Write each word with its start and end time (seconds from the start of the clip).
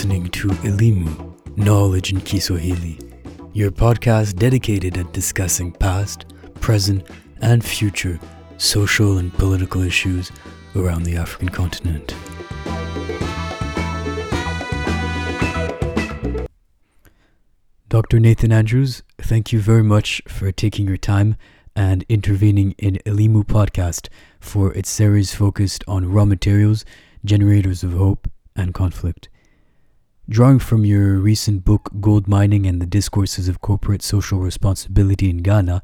Listening 0.00 0.28
to 0.28 0.48
Elimu, 0.48 1.58
Knowledge 1.58 2.10
in 2.10 2.22
Kiswahili, 2.22 2.98
your 3.52 3.70
podcast 3.70 4.36
dedicated 4.36 4.96
at 4.96 5.12
discussing 5.12 5.72
past, 5.72 6.24
present, 6.54 7.06
and 7.42 7.62
future 7.62 8.18
social 8.56 9.18
and 9.18 9.30
political 9.34 9.82
issues 9.82 10.32
around 10.74 11.02
the 11.02 11.16
African 11.16 11.50
continent. 11.50 12.14
Dr. 17.90 18.18
Nathan 18.18 18.52
Andrews, 18.52 19.02
thank 19.18 19.52
you 19.52 19.60
very 19.60 19.84
much 19.84 20.22
for 20.26 20.50
taking 20.50 20.88
your 20.88 20.96
time 20.96 21.36
and 21.76 22.06
intervening 22.08 22.74
in 22.78 23.00
Elimu 23.04 23.44
podcast 23.44 24.08
for 24.40 24.72
its 24.72 24.88
series 24.88 25.34
focused 25.34 25.84
on 25.86 26.10
raw 26.10 26.24
materials, 26.24 26.86
generators 27.22 27.84
of 27.84 27.92
hope, 27.92 28.30
and 28.56 28.72
conflict. 28.72 29.28
Drawing 30.30 30.60
from 30.60 30.84
your 30.84 31.18
recent 31.18 31.64
book, 31.64 31.90
Gold 32.00 32.28
Mining 32.28 32.64
and 32.64 32.80
the 32.80 32.86
Discourses 32.86 33.48
of 33.48 33.60
Corporate 33.60 34.00
Social 34.00 34.38
Responsibility 34.38 35.28
in 35.28 35.38
Ghana, 35.38 35.82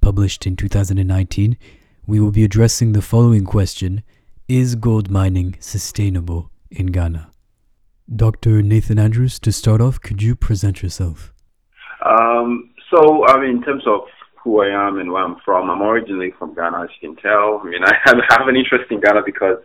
published 0.00 0.46
in 0.46 0.54
2019, 0.54 1.58
we 2.06 2.20
will 2.20 2.30
be 2.30 2.44
addressing 2.44 2.92
the 2.92 3.02
following 3.02 3.44
question 3.44 4.04
Is 4.46 4.76
gold 4.76 5.10
mining 5.10 5.56
sustainable 5.58 6.52
in 6.70 6.92
Ghana? 6.92 7.32
Dr. 8.14 8.62
Nathan 8.62 9.00
Andrews, 9.00 9.40
to 9.40 9.50
start 9.50 9.80
off, 9.80 10.00
could 10.00 10.22
you 10.22 10.36
present 10.36 10.80
yourself? 10.80 11.34
Um, 12.06 12.70
so, 12.88 13.26
I 13.26 13.40
mean, 13.40 13.56
in 13.56 13.62
terms 13.64 13.82
of 13.88 14.02
who 14.44 14.62
I 14.62 14.68
am 14.68 15.00
and 15.00 15.10
where 15.10 15.24
I'm 15.24 15.38
from, 15.44 15.68
I'm 15.68 15.82
originally 15.82 16.32
from 16.38 16.54
Ghana, 16.54 16.84
as 16.84 16.90
you 17.00 17.08
can 17.08 17.16
tell. 17.20 17.60
I 17.60 17.68
mean, 17.68 17.82
I 17.84 17.94
have, 18.04 18.46
an 18.46 18.54
interest 18.54 18.92
in 18.92 19.00
Ghana 19.00 19.22
because 19.26 19.58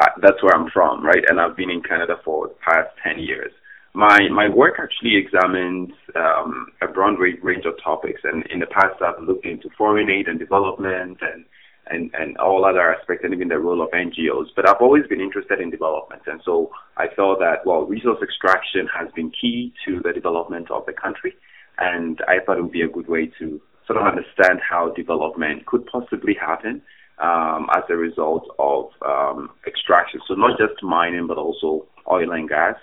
uh, 0.00 0.06
that's 0.22 0.42
where 0.42 0.54
I'm 0.54 0.70
from, 0.70 1.04
right? 1.04 1.22
And 1.28 1.38
I've 1.38 1.54
been 1.54 1.68
in 1.68 1.82
Canada 1.82 2.16
for 2.24 2.48
the 2.48 2.54
past 2.64 2.88
10 3.04 3.18
years. 3.18 3.52
My 3.94 4.28
my 4.28 4.48
work 4.48 4.74
actually 4.78 5.16
examines 5.16 5.92
um, 6.14 6.68
a 6.82 6.88
broad 6.88 7.18
range 7.18 7.64
of 7.64 7.74
topics, 7.82 8.20
and 8.24 8.44
in 8.46 8.60
the 8.60 8.66
past 8.66 9.00
I've 9.00 9.22
looked 9.22 9.46
into 9.46 9.70
foreign 9.76 10.10
aid 10.10 10.28
and 10.28 10.38
development 10.38 11.18
and 11.20 11.44
and, 11.90 12.10
and 12.14 12.36
all 12.38 12.64
other 12.64 12.94
aspects 12.94 13.24
and 13.24 13.34
even 13.34 13.48
the 13.48 13.58
role 13.58 13.82
of 13.82 13.90
NGOs. 13.90 14.48
But 14.54 14.68
I've 14.68 14.80
always 14.80 15.06
been 15.06 15.20
interested 15.20 15.60
in 15.60 15.70
development. 15.70 16.22
And 16.26 16.40
so 16.44 16.70
I 16.96 17.06
felt 17.14 17.38
that, 17.40 17.64
well, 17.64 17.82
resource 17.82 18.18
extraction 18.22 18.88
has 18.94 19.08
been 19.14 19.30
key 19.30 19.72
to 19.86 20.00
the 20.04 20.12
development 20.12 20.70
of 20.70 20.84
the 20.86 20.92
country. 20.92 21.34
And 21.78 22.20
I 22.28 22.44
thought 22.44 22.58
it 22.58 22.62
would 22.62 22.72
be 22.72 22.82
a 22.82 22.88
good 22.88 23.08
way 23.08 23.30
to 23.38 23.60
sort 23.86 23.98
of 23.98 24.06
understand 24.06 24.60
how 24.68 24.92
development 24.94 25.66
could 25.66 25.86
possibly 25.86 26.34
happen 26.34 26.82
um, 27.18 27.68
as 27.74 27.84
a 27.88 27.96
result 27.96 28.46
of 28.58 28.90
um, 29.04 29.50
extraction. 29.66 30.20
So 30.28 30.34
not 30.34 30.58
just 30.58 30.82
mining, 30.82 31.26
but 31.26 31.38
also 31.38 31.86
oil 32.10 32.32
and 32.32 32.48
gas. 32.48 32.76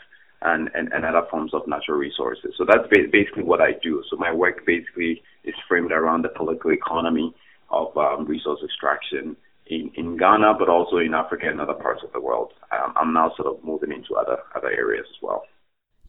And, 0.52 0.70
and, 0.78 0.94
and 0.94 1.04
other 1.06 1.26
forms 1.32 1.54
of 1.58 1.62
natural 1.68 1.98
resources. 1.98 2.52
So 2.58 2.66
that's 2.70 2.88
basically 3.12 3.46
what 3.52 3.62
I 3.62 3.72
do. 3.82 4.04
So 4.10 4.16
my 4.26 4.32
work 4.32 4.58
basically 4.74 5.24
is 5.44 5.56
framed 5.68 5.92
around 5.92 6.22
the 6.24 6.30
political 6.30 6.72
economy 6.72 7.34
of 7.72 7.88
um, 7.98 8.26
resource 8.26 8.62
extraction 8.64 9.36
in, 9.76 9.92
in 9.96 10.18
Ghana, 10.18 10.50
but 10.60 10.70
also 10.70 10.98
in 10.98 11.14
Africa 11.14 11.46
and 11.50 11.60
other 11.60 11.74
parts 11.74 12.02
of 12.04 12.12
the 12.14 12.22
world. 12.22 12.52
Um, 12.72 12.94
I'm 12.96 13.12
now 13.14 13.32
sort 13.36 13.48
of 13.52 13.64
moving 13.64 13.92
into 13.92 14.16
other 14.16 14.38
other 14.56 14.72
areas 14.84 15.08
as 15.10 15.20
well. 15.22 15.42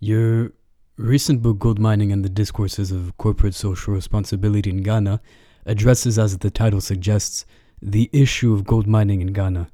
Your 0.00 0.52
recent 0.98 1.38
book, 1.42 1.58
Gold 1.58 1.78
Mining 1.78 2.12
and 2.12 2.22
the 2.24 2.34
Discourses 2.42 2.92
of 2.92 3.16
Corporate 3.16 3.54
Social 3.54 3.94
Responsibility 3.94 4.70
in 4.70 4.82
Ghana, 4.82 5.20
addresses, 5.64 6.18
as 6.18 6.38
the 6.38 6.50
title 6.50 6.80
suggests, 6.80 7.46
the 7.80 8.10
issue 8.12 8.52
of 8.54 8.64
gold 8.64 8.86
mining 8.86 9.20
in 9.20 9.32
Ghana. 9.32 9.68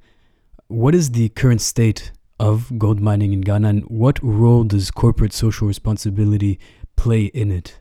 What 0.68 0.94
is 0.94 1.10
the 1.10 1.28
current 1.30 1.60
state 1.60 2.12
of 2.42 2.76
gold 2.76 3.00
mining 3.00 3.32
in 3.32 3.40
Ghana, 3.40 3.68
and 3.68 3.82
what 3.84 4.18
role 4.20 4.64
does 4.64 4.90
corporate 4.90 5.32
social 5.32 5.68
responsibility 5.68 6.58
play 6.96 7.26
in 7.26 7.52
it? 7.52 7.78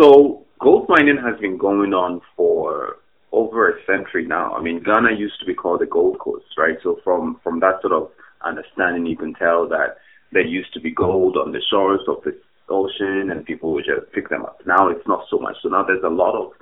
So, 0.00 0.46
gold 0.60 0.88
mining 0.88 1.18
has 1.18 1.38
been 1.40 1.58
going 1.58 1.92
on 1.92 2.20
for 2.36 2.98
over 3.32 3.68
a 3.68 3.84
century 3.84 4.24
now. 4.24 4.54
I 4.54 4.62
mean, 4.62 4.82
Ghana 4.84 5.16
used 5.18 5.40
to 5.40 5.46
be 5.46 5.52
called 5.52 5.80
the 5.80 5.86
Gold 5.86 6.20
Coast, 6.20 6.46
right? 6.56 6.76
So, 6.84 7.00
from 7.02 7.40
from 7.42 7.58
that 7.60 7.80
sort 7.82 7.92
of 7.92 8.10
understanding, 8.44 9.04
you 9.04 9.16
can 9.16 9.34
tell 9.34 9.68
that 9.68 9.96
there 10.30 10.46
used 10.46 10.72
to 10.74 10.80
be 10.80 10.92
gold 10.92 11.36
on 11.36 11.50
the 11.50 11.60
shores 11.68 12.02
of 12.06 12.22
the 12.24 12.38
ocean, 12.68 13.30
and 13.32 13.44
people 13.44 13.72
would 13.72 13.84
just 13.84 14.12
pick 14.12 14.28
them 14.28 14.44
up. 14.44 14.60
Now 14.64 14.88
it's 14.90 15.06
not 15.08 15.24
so 15.28 15.38
much. 15.40 15.56
So 15.62 15.68
now 15.70 15.82
there's 15.82 16.04
a 16.04 16.08
lot 16.08 16.36
of 16.36 16.52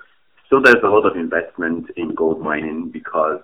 still 0.47 0.63
there's 0.63 0.83
a 0.83 0.89
lot 0.89 1.05
of 1.05 1.17
investment 1.17 1.91
in 1.99 2.15
gold 2.15 2.41
mining 2.41 2.89
because 2.91 3.41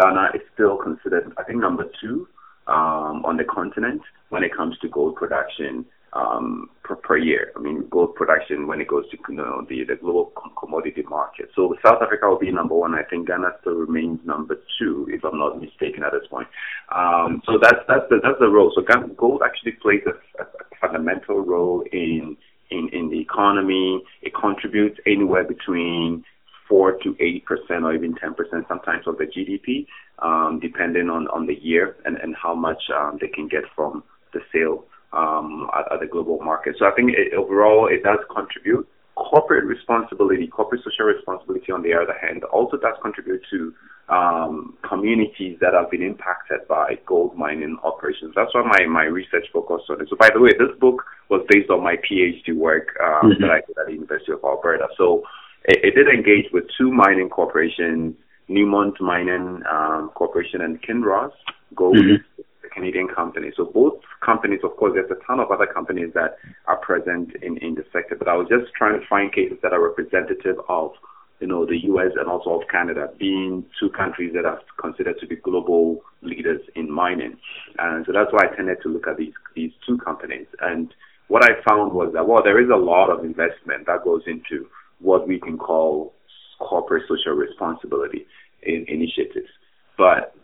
Ghana 0.00 0.30
is 0.34 0.40
still 0.54 0.78
considered, 0.78 1.30
I 1.36 1.42
think, 1.42 1.60
number 1.60 1.84
two 2.00 2.26
um, 2.66 3.24
on 3.24 3.36
the 3.36 3.44
continent 3.44 4.02
when 4.30 4.42
it 4.42 4.54
comes 4.54 4.78
to 4.78 4.88
gold 4.88 5.16
production 5.16 5.84
um, 6.12 6.68
per, 6.84 6.96
per 6.96 7.16
year. 7.16 7.52
I 7.56 7.60
mean, 7.60 7.88
gold 7.90 8.14
production 8.14 8.66
when 8.66 8.80
it 8.80 8.88
goes 8.88 9.08
to 9.10 9.18
you 9.28 9.34
know, 9.34 9.64
the, 9.68 9.84
the 9.84 9.96
global 9.96 10.32
commodity 10.58 11.02
market. 11.08 11.50
So 11.56 11.74
South 11.84 12.02
Africa 12.02 12.28
will 12.28 12.38
be 12.38 12.50
number 12.50 12.74
one. 12.74 12.94
I 12.94 13.02
think 13.02 13.28
Ghana 13.28 13.52
still 13.60 13.74
remains 13.74 14.20
number 14.24 14.56
two, 14.78 15.08
if 15.10 15.24
I'm 15.24 15.38
not 15.38 15.60
mistaken 15.60 16.02
at 16.04 16.12
this 16.12 16.28
point. 16.28 16.48
Um, 16.94 17.42
so 17.46 17.58
that's 17.60 17.80
that's 17.88 18.04
the 18.10 18.20
that's 18.22 18.38
the 18.40 18.48
role. 18.48 18.72
So 18.74 18.82
gold 19.16 19.42
actually 19.44 19.72
plays 19.72 20.02
a, 20.06 20.42
a 20.42 20.46
fundamental 20.80 21.40
role 21.40 21.82
in 21.92 22.36
in 22.70 22.88
in 22.92 23.08
the 23.10 23.20
economy. 23.20 24.02
It 24.20 24.34
contributes 24.34 24.98
anywhere 25.06 25.44
between 25.44 26.24
four 26.72 26.92
to 27.02 27.14
eight 27.20 27.44
percent 27.44 27.84
or 27.84 27.94
even 27.94 28.14
ten 28.14 28.32
percent 28.32 28.64
sometimes 28.66 29.06
of 29.06 29.18
the 29.18 29.26
GDP, 29.26 29.86
um, 30.20 30.58
depending 30.58 31.10
on 31.10 31.28
on 31.28 31.46
the 31.46 31.58
year 31.60 31.96
and 32.06 32.16
and 32.16 32.34
how 32.34 32.54
much 32.54 32.82
um, 32.96 33.18
they 33.20 33.28
can 33.28 33.46
get 33.46 33.64
from 33.76 34.02
the 34.32 34.40
sale 34.50 34.84
um, 35.12 35.68
at, 35.76 35.92
at, 35.92 36.00
the 36.00 36.06
global 36.06 36.38
market. 36.40 36.76
So 36.78 36.86
I 36.86 36.92
think 36.96 37.10
it, 37.12 37.34
overall 37.34 37.88
it 37.88 38.02
does 38.02 38.20
contribute. 38.34 38.88
Corporate 39.14 39.66
responsibility, 39.66 40.46
corporate 40.46 40.80
social 40.82 41.04
responsibility, 41.04 41.70
on 41.70 41.82
the 41.82 41.92
other 41.92 42.16
hand, 42.18 42.44
also 42.44 42.78
does 42.78 42.96
contribute 43.02 43.42
to 43.50 43.74
um, 44.08 44.74
communities 44.88 45.58
that 45.60 45.74
have 45.74 45.90
been 45.90 46.02
impacted 46.02 46.66
by 46.66 46.98
gold 47.04 47.36
mining 47.36 47.76
operations. 47.84 48.32
That's 48.34 48.54
why 48.54 48.62
my, 48.62 48.86
my 48.86 49.04
research 49.04 49.46
focused 49.52 49.90
on 49.90 50.00
it. 50.00 50.08
So, 50.08 50.16
by 50.16 50.30
the 50.32 50.40
way, 50.40 50.50
this 50.58 50.72
book 50.80 51.04
was 51.28 51.44
based 51.50 51.68
on 51.68 51.84
my 51.84 51.96
PhD 51.96 52.56
work 52.56 52.96
um, 53.04 53.30
mm-hmm. 53.30 53.42
that 53.42 53.50
I 53.50 53.60
did 53.60 53.76
at 53.76 53.86
the 53.86 53.92
University 53.92 54.32
of 54.32 54.40
Alberta. 54.42 54.88
So, 54.96 55.22
it, 55.64 55.78
it 55.84 55.94
did 55.94 56.08
engage 56.08 56.52
with 56.52 56.64
two 56.78 56.90
mining 56.90 57.28
corporations, 57.28 58.14
Newmont 58.48 59.00
Mining 59.00 59.62
um, 59.70 60.10
Corporation 60.14 60.60
and 60.60 60.82
Kinross 60.82 61.32
Gold, 61.74 61.96
mm-hmm. 61.96 62.42
Canadian 62.72 63.08
company. 63.08 63.50
So 63.56 63.66
both 63.66 64.00
companies, 64.24 64.60
of 64.64 64.76
course, 64.76 64.92
there's 64.94 65.10
a 65.10 65.26
ton 65.26 65.40
of 65.40 65.50
other 65.50 65.66
companies 65.66 66.12
that 66.14 66.38
are 66.66 66.76
present 66.76 67.34
in, 67.42 67.58
in 67.58 67.74
the 67.74 67.84
sector, 67.92 68.16
but 68.16 68.28
I 68.28 68.36
was 68.36 68.48
just 68.48 68.72
trying 68.74 68.98
to 69.00 69.06
find 69.06 69.32
cases 69.32 69.58
that 69.62 69.72
are 69.72 69.82
representative 69.82 70.56
of, 70.68 70.92
you 71.40 71.46
know, 71.46 71.66
the 71.66 71.78
U.S. 71.84 72.12
and 72.18 72.28
also 72.28 72.60
of 72.60 72.68
Canada 72.68 73.10
being 73.18 73.64
two 73.78 73.90
countries 73.90 74.32
that 74.34 74.44
are 74.44 74.60
considered 74.80 75.18
to 75.20 75.26
be 75.26 75.36
global 75.36 76.02
leaders 76.22 76.60
in 76.74 76.90
mining. 76.90 77.36
And 77.78 78.06
so 78.06 78.12
that's 78.12 78.32
why 78.32 78.46
I 78.46 78.56
tended 78.56 78.78
to 78.82 78.88
look 78.88 79.06
at 79.06 79.16
these, 79.16 79.34
these 79.54 79.72
two 79.86 79.98
companies. 79.98 80.46
And 80.60 80.94
what 81.28 81.44
I 81.44 81.60
found 81.68 81.92
was 81.92 82.12
that, 82.14 82.26
well, 82.26 82.42
there 82.42 82.62
is 82.62 82.70
a 82.70 82.76
lot 82.76 83.10
of 83.10 83.24
investment 83.24 83.86
that 83.86 84.04
goes 84.04 84.22
into 84.26 84.68
what 85.02 85.28
we 85.28 85.38
can 85.40 85.58
call 85.58 86.14
corporate 86.58 87.04
social 87.08 87.32
responsibility 87.32 88.26
in 88.62 88.84
initiatives. 88.88 89.50
But 89.98 90.34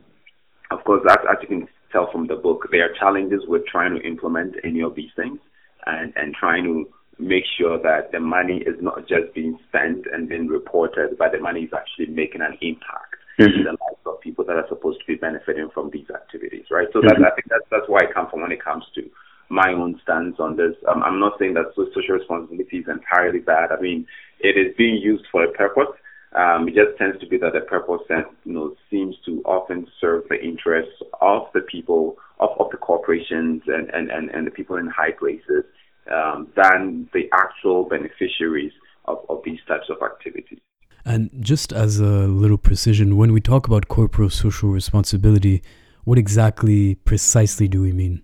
of 0.70 0.84
course, 0.84 1.02
as, 1.08 1.16
as 1.30 1.36
you 1.42 1.48
can 1.48 1.68
tell 1.92 2.10
from 2.12 2.26
the 2.26 2.36
book, 2.36 2.68
there 2.70 2.84
are 2.84 2.94
challenges 2.98 3.42
with 3.46 3.64
trying 3.66 3.94
to 3.94 4.06
implement 4.06 4.56
any 4.64 4.82
of 4.82 4.94
these 4.94 5.10
things 5.16 5.38
and, 5.86 6.12
and 6.16 6.34
trying 6.34 6.64
to 6.64 6.88
make 7.18 7.44
sure 7.58 7.80
that 7.82 8.12
the 8.12 8.20
money 8.20 8.58
is 8.58 8.76
not 8.80 9.00
just 9.08 9.34
being 9.34 9.58
spent 9.68 10.06
and 10.12 10.28
being 10.28 10.46
reported, 10.46 11.16
but 11.18 11.32
the 11.32 11.38
money 11.38 11.62
is 11.62 11.70
actually 11.74 12.06
making 12.14 12.42
an 12.42 12.56
impact 12.60 13.16
mm-hmm. 13.38 13.58
in 13.58 13.64
the 13.64 13.70
lives 13.70 14.04
of 14.06 14.20
people 14.20 14.44
that 14.44 14.56
are 14.56 14.68
supposed 14.68 15.00
to 15.00 15.06
be 15.06 15.16
benefiting 15.16 15.68
from 15.72 15.90
these 15.90 16.06
activities, 16.14 16.66
right? 16.70 16.88
So 16.92 17.00
mm-hmm. 17.00 17.22
that, 17.22 17.32
I 17.32 17.34
think 17.34 17.48
that's, 17.48 17.66
that's 17.70 17.88
where 17.88 18.06
I 18.06 18.12
come 18.12 18.28
from 18.30 18.42
when 18.42 18.52
it 18.52 18.62
comes 18.62 18.84
to 18.94 19.02
my 19.48 19.72
own 19.72 19.98
stance 20.02 20.36
on 20.38 20.56
this. 20.56 20.74
Um, 20.86 21.02
I'm 21.02 21.18
not 21.18 21.38
saying 21.38 21.54
that 21.54 21.72
social 21.74 22.14
responsibility 22.14 22.78
is 22.78 22.86
entirely 22.86 23.40
bad. 23.40 23.72
I 23.72 23.80
mean, 23.80 24.06
it 24.40 24.56
is 24.56 24.74
being 24.76 24.96
used 24.96 25.24
for 25.30 25.44
a 25.44 25.52
purpose 25.52 25.88
um, 26.36 26.68
it 26.68 26.74
just 26.74 26.98
tends 26.98 27.18
to 27.20 27.26
be 27.26 27.38
that 27.38 27.52
the 27.54 27.60
purpose 27.60 28.02
you 28.44 28.52
know 28.52 28.74
seems 28.90 29.16
to 29.24 29.42
often 29.44 29.86
serve 30.00 30.24
the 30.28 30.42
interests 30.42 31.00
of 31.20 31.42
the 31.54 31.60
people 31.60 32.16
of, 32.38 32.50
of 32.58 32.70
the 32.70 32.76
corporations 32.76 33.62
and, 33.66 33.88
and, 33.90 34.10
and, 34.10 34.30
and 34.30 34.46
the 34.46 34.50
people 34.50 34.76
in 34.76 34.86
high 34.88 35.12
places 35.12 35.64
um, 36.12 36.48
than 36.56 37.08
the 37.14 37.28
actual 37.32 37.84
beneficiaries 37.84 38.72
of, 39.06 39.18
of 39.28 39.40
these 39.44 39.58
types 39.66 39.86
of 39.88 39.96
activities. 40.02 40.58
And 41.04 41.30
just 41.40 41.72
as 41.72 41.98
a 41.98 42.26
little 42.26 42.58
precision, 42.58 43.16
when 43.16 43.32
we 43.32 43.40
talk 43.40 43.66
about 43.66 43.88
corporate 43.88 44.32
social 44.32 44.68
responsibility, 44.68 45.62
what 46.04 46.18
exactly 46.18 46.96
precisely 46.96 47.68
do 47.68 47.80
we 47.80 47.92
mean? 47.92 48.22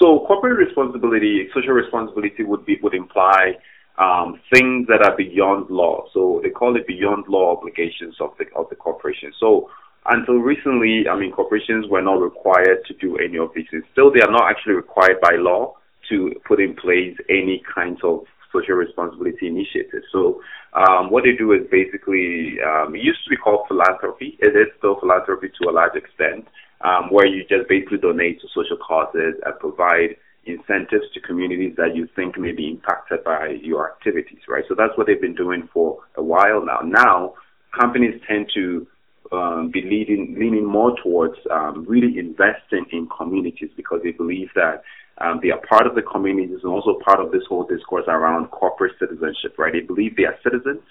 So 0.00 0.24
corporate 0.26 0.58
responsibility, 0.58 1.48
social 1.54 1.72
responsibility 1.72 2.42
would 2.42 2.66
be 2.66 2.78
would 2.82 2.94
imply 2.94 3.56
um, 3.98 4.40
things 4.52 4.86
that 4.88 5.02
are 5.02 5.16
beyond 5.16 5.70
law. 5.70 6.04
So 6.12 6.40
they 6.42 6.50
call 6.50 6.76
it 6.76 6.86
beyond 6.86 7.24
law 7.28 7.56
obligations 7.56 8.16
of 8.20 8.30
the 8.38 8.44
of 8.54 8.68
the 8.68 8.76
corporation. 8.76 9.32
So 9.40 9.70
until 10.08 10.36
recently, 10.36 11.08
I 11.08 11.18
mean, 11.18 11.32
corporations 11.32 11.86
were 11.88 12.02
not 12.02 12.20
required 12.20 12.84
to 12.86 12.94
do 12.94 13.16
any 13.16 13.38
of 13.38 13.50
these. 13.54 13.66
Still, 13.92 14.12
they 14.12 14.20
are 14.20 14.30
not 14.30 14.48
actually 14.48 14.74
required 14.74 15.20
by 15.20 15.36
law 15.36 15.74
to 16.08 16.32
put 16.46 16.60
in 16.60 16.74
place 16.76 17.16
any 17.28 17.62
kinds 17.74 17.98
of 18.04 18.24
social 18.52 18.74
responsibility 18.74 19.48
initiatives. 19.48 20.06
So, 20.12 20.40
um, 20.74 21.10
what 21.10 21.24
they 21.24 21.34
do 21.36 21.52
is 21.52 21.62
basically, 21.70 22.58
um, 22.62 22.94
it 22.94 23.02
used 23.02 23.24
to 23.24 23.30
be 23.30 23.36
called 23.36 23.66
philanthropy. 23.66 24.38
It 24.40 24.54
is 24.54 24.68
still 24.78 25.00
philanthropy 25.00 25.48
to 25.60 25.70
a 25.70 25.72
large 25.72 25.96
extent, 25.96 26.46
um, 26.82 27.10
where 27.10 27.26
you 27.26 27.42
just 27.48 27.68
basically 27.68 27.98
donate 27.98 28.40
to 28.40 28.48
social 28.54 28.76
causes 28.76 29.34
and 29.44 29.58
provide 29.58 30.16
incentives 30.46 31.04
to 31.14 31.20
communities 31.20 31.74
that 31.76 31.94
you 31.94 32.08
think 32.14 32.38
may 32.38 32.52
be 32.52 32.70
impacted 32.70 33.24
by 33.24 33.56
your 33.62 33.90
activities, 33.90 34.40
right? 34.48 34.64
So 34.68 34.74
that's 34.74 34.96
what 34.96 35.06
they've 35.06 35.20
been 35.20 35.34
doing 35.34 35.68
for 35.72 35.98
a 36.16 36.22
while 36.22 36.64
now. 36.64 36.80
Now, 36.84 37.34
companies 37.78 38.20
tend 38.28 38.50
to 38.54 38.86
um, 39.32 39.70
be 39.72 39.82
leading, 39.82 40.36
leaning 40.38 40.64
more 40.64 40.94
towards 41.02 41.34
um, 41.50 41.84
really 41.88 42.18
investing 42.18 42.86
in 42.92 43.08
communities 43.16 43.70
because 43.76 44.00
they 44.04 44.12
believe 44.12 44.48
that 44.54 44.82
um, 45.18 45.40
they 45.42 45.50
are 45.50 45.60
part 45.68 45.86
of 45.86 45.94
the 45.94 46.02
communities 46.02 46.58
and 46.62 46.72
also 46.72 46.98
part 47.04 47.20
of 47.20 47.32
this 47.32 47.42
whole 47.48 47.64
discourse 47.64 48.04
around 48.06 48.48
corporate 48.48 48.92
citizenship, 49.00 49.58
right? 49.58 49.72
They 49.72 49.80
believe 49.80 50.16
they 50.16 50.24
are 50.24 50.38
citizens 50.44 50.82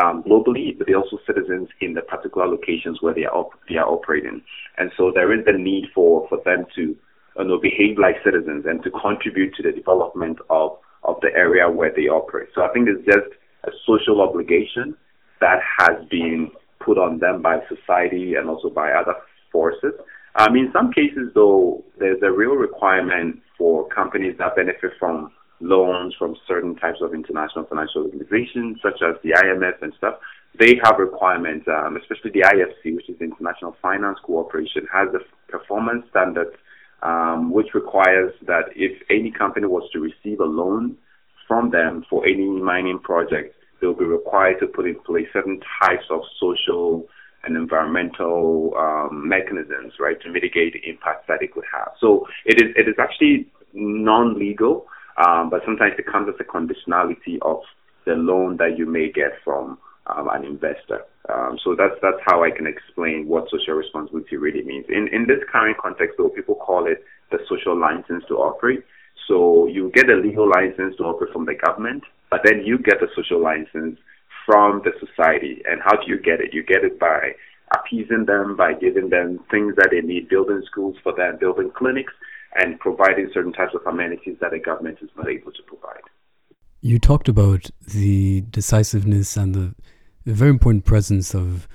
um, 0.00 0.22
globally, 0.22 0.76
but 0.76 0.86
they're 0.86 0.96
also 0.96 1.18
citizens 1.26 1.68
in 1.80 1.94
the 1.94 2.02
particular 2.02 2.46
locations 2.46 3.02
where 3.02 3.14
they 3.14 3.24
are 3.24 3.34
op- 3.34 3.58
they 3.68 3.76
are 3.76 3.88
operating, 3.88 4.40
and 4.78 4.90
so 4.96 5.12
there 5.14 5.38
is 5.38 5.44
the 5.44 5.52
need 5.52 5.86
for 5.94 6.26
for 6.28 6.38
them 6.44 6.64
to 6.76 6.96
you 7.38 7.44
know 7.44 7.58
behave 7.58 7.98
like 7.98 8.16
citizens 8.24 8.64
and 8.66 8.82
to 8.82 8.90
contribute 8.90 9.54
to 9.54 9.62
the 9.62 9.72
development 9.72 10.38
of 10.50 10.78
of 11.04 11.16
the 11.20 11.28
area 11.34 11.68
where 11.68 11.92
they 11.94 12.08
operate. 12.08 12.48
So 12.54 12.62
I 12.62 12.68
think 12.72 12.88
it's 12.88 13.04
just 13.04 13.26
a 13.64 13.70
social 13.86 14.20
obligation 14.20 14.96
that 15.40 15.58
has 15.78 15.96
been 16.08 16.50
put 16.84 16.98
on 16.98 17.18
them 17.18 17.42
by 17.42 17.58
society 17.68 18.34
and 18.34 18.48
also 18.48 18.70
by 18.70 18.92
other 18.92 19.14
forces. 19.50 19.92
Um, 20.36 20.56
in 20.56 20.70
some 20.72 20.92
cases, 20.92 21.30
though, 21.34 21.84
there's 21.98 22.22
a 22.22 22.30
real 22.30 22.54
requirement 22.54 23.40
for 23.58 23.88
companies 23.88 24.36
that 24.38 24.56
benefit 24.56 24.92
from 24.98 25.30
loans 25.60 26.14
from 26.18 26.36
certain 26.46 26.74
types 26.76 26.98
of 27.00 27.14
international 27.14 27.64
financial 27.66 28.02
organizations, 28.02 28.78
such 28.82 29.00
as 29.02 29.14
the 29.22 29.30
IMF 29.30 29.80
and 29.82 29.92
stuff. 29.96 30.14
They 30.58 30.80
have 30.84 30.98
requirements, 30.98 31.66
um, 31.68 31.96
especially 31.96 32.32
the 32.32 32.42
IFC, 32.42 32.96
which 32.96 33.08
is 33.08 33.18
the 33.18 33.24
International 33.24 33.76
Finance 33.80 34.18
Cooperation, 34.24 34.86
has 34.92 35.08
a 35.14 35.20
performance 35.50 36.04
standards 36.10 36.50
um, 37.02 37.52
which 37.52 37.74
requires 37.74 38.32
that 38.46 38.66
if 38.74 38.92
any 39.10 39.30
company 39.30 39.66
was 39.66 39.88
to 39.92 40.00
receive 40.00 40.40
a 40.40 40.44
loan 40.44 40.96
from 41.48 41.70
them 41.70 42.04
for 42.08 42.26
any 42.26 42.46
mining 42.46 42.98
project, 42.98 43.54
they'll 43.80 43.94
be 43.94 44.04
required 44.04 44.60
to 44.60 44.66
put 44.66 44.86
in 44.86 44.98
place 45.00 45.26
certain 45.32 45.60
types 45.82 46.04
of 46.10 46.20
social 46.40 47.06
and 47.44 47.56
environmental 47.56 48.72
um, 48.78 49.28
mechanisms, 49.28 49.94
right, 49.98 50.20
to 50.22 50.30
mitigate 50.30 50.74
the 50.74 50.88
impacts 50.88 51.24
that 51.26 51.42
it 51.42 51.52
could 51.52 51.64
have. 51.74 51.90
So 52.00 52.26
it 52.46 52.62
is 52.62 52.70
it 52.76 52.88
is 52.88 52.94
actually 53.00 53.48
non-legal, 53.72 54.86
um, 55.26 55.50
but 55.50 55.62
sometimes 55.64 55.94
it 55.98 56.06
comes 56.06 56.28
as 56.28 56.34
a 56.38 56.44
conditionality 56.44 57.38
of 57.42 57.58
the 58.06 58.12
loan 58.12 58.56
that 58.58 58.78
you 58.78 58.86
may 58.86 59.10
get 59.10 59.32
from 59.44 59.78
um, 60.06 60.28
an 60.32 60.44
investor. 60.44 61.04
Um, 61.32 61.58
so 61.62 61.76
that's 61.76 61.94
that's 62.02 62.20
how 62.26 62.42
I 62.42 62.50
can 62.50 62.66
explain 62.66 63.28
what 63.28 63.48
social 63.50 63.74
responsibility 63.74 64.36
really 64.36 64.62
means. 64.62 64.86
In 64.88 65.08
in 65.12 65.26
this 65.26 65.38
current 65.50 65.78
context, 65.78 66.16
though, 66.18 66.28
people 66.28 66.56
call 66.56 66.86
it 66.86 67.04
the 67.30 67.38
social 67.48 67.78
license 67.78 68.24
to 68.28 68.34
operate. 68.34 68.82
So 69.28 69.66
you 69.66 69.90
get 69.94 70.10
a 70.10 70.16
legal 70.16 70.48
license 70.48 70.96
to 70.96 71.04
operate 71.04 71.32
from 71.32 71.46
the 71.46 71.54
government, 71.54 72.02
but 72.30 72.40
then 72.44 72.62
you 72.64 72.78
get 72.78 73.02
a 73.02 73.06
social 73.14 73.40
license 73.40 73.98
from 74.44 74.82
the 74.84 74.92
society. 74.98 75.62
And 75.68 75.80
how 75.80 75.96
do 75.96 76.06
you 76.06 76.18
get 76.18 76.40
it? 76.40 76.52
You 76.52 76.64
get 76.64 76.84
it 76.84 76.98
by 76.98 77.32
appeasing 77.74 78.26
them, 78.26 78.56
by 78.56 78.74
giving 78.74 79.10
them 79.10 79.40
things 79.50 79.74
that 79.76 79.88
they 79.90 80.00
need, 80.00 80.28
building 80.28 80.62
schools 80.66 80.96
for 81.02 81.14
them, 81.14 81.38
building 81.38 81.70
clinics, 81.76 82.12
and 82.56 82.78
providing 82.80 83.30
certain 83.32 83.52
types 83.52 83.74
of 83.74 83.86
amenities 83.86 84.36
that 84.40 84.50
the 84.50 84.58
government 84.58 84.98
is 85.00 85.08
not 85.16 85.28
able 85.28 85.52
to 85.52 85.62
provide. 85.62 86.02
You 86.80 86.98
talked 86.98 87.28
about 87.28 87.70
the 87.86 88.42
decisiveness 88.50 89.36
and 89.36 89.54
the 89.54 89.74
very 90.26 90.50
important 90.50 90.84
presence 90.84 91.34
of 91.34 91.66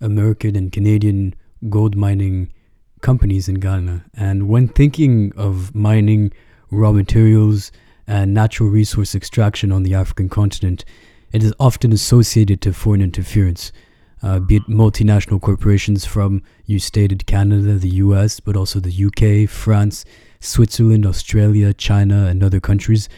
American 0.00 0.56
and 0.56 0.70
Canadian 0.70 1.34
gold 1.68 1.96
mining 1.96 2.52
companies 3.00 3.48
in 3.48 3.56
Ghana. 3.56 4.04
And 4.14 4.48
when 4.48 4.68
thinking 4.68 5.32
of 5.36 5.74
mining 5.74 6.32
raw 6.70 6.92
materials 6.92 7.72
and 8.06 8.34
natural 8.34 8.68
resource 8.68 9.14
extraction 9.14 9.72
on 9.72 9.82
the 9.82 9.94
African 9.94 10.28
continent, 10.28 10.84
it 11.32 11.42
is 11.42 11.54
often 11.58 11.92
associated 11.92 12.60
to 12.62 12.72
foreign 12.72 13.02
interference, 13.02 13.72
uh, 14.22 14.38
be 14.38 14.56
it 14.56 14.62
multinational 14.68 15.40
corporations 15.40 16.04
from, 16.04 16.42
you 16.64 16.78
stated, 16.78 17.26
Canada, 17.26 17.74
the 17.74 17.96
US, 18.04 18.40
but 18.40 18.56
also 18.56 18.80
the 18.80 19.04
UK, 19.06 19.48
France, 19.48 20.04
Switzerland, 20.40 21.06
Australia, 21.06 21.72
China, 21.72 22.26
and 22.26 22.42
other 22.42 22.60
countries. 22.60 23.08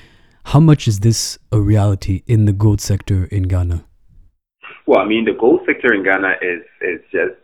How 0.45 0.61
much 0.61 0.87
is 0.87 1.01
this 1.01 1.39
a 1.51 1.61
reality 1.61 2.23
in 2.27 2.45
the 2.45 2.53
gold 2.53 2.81
sector 2.81 3.25
in 3.27 3.45
Ghana? 3.45 3.85
Well, 4.87 5.01
I 5.01 5.05
mean, 5.05 5.25
the 5.25 5.33
gold 5.33 5.61
sector 5.67 5.93
in 5.93 6.05
Ghana 6.05 6.35
is 6.41 6.63
is 6.81 7.01
just 7.11 7.35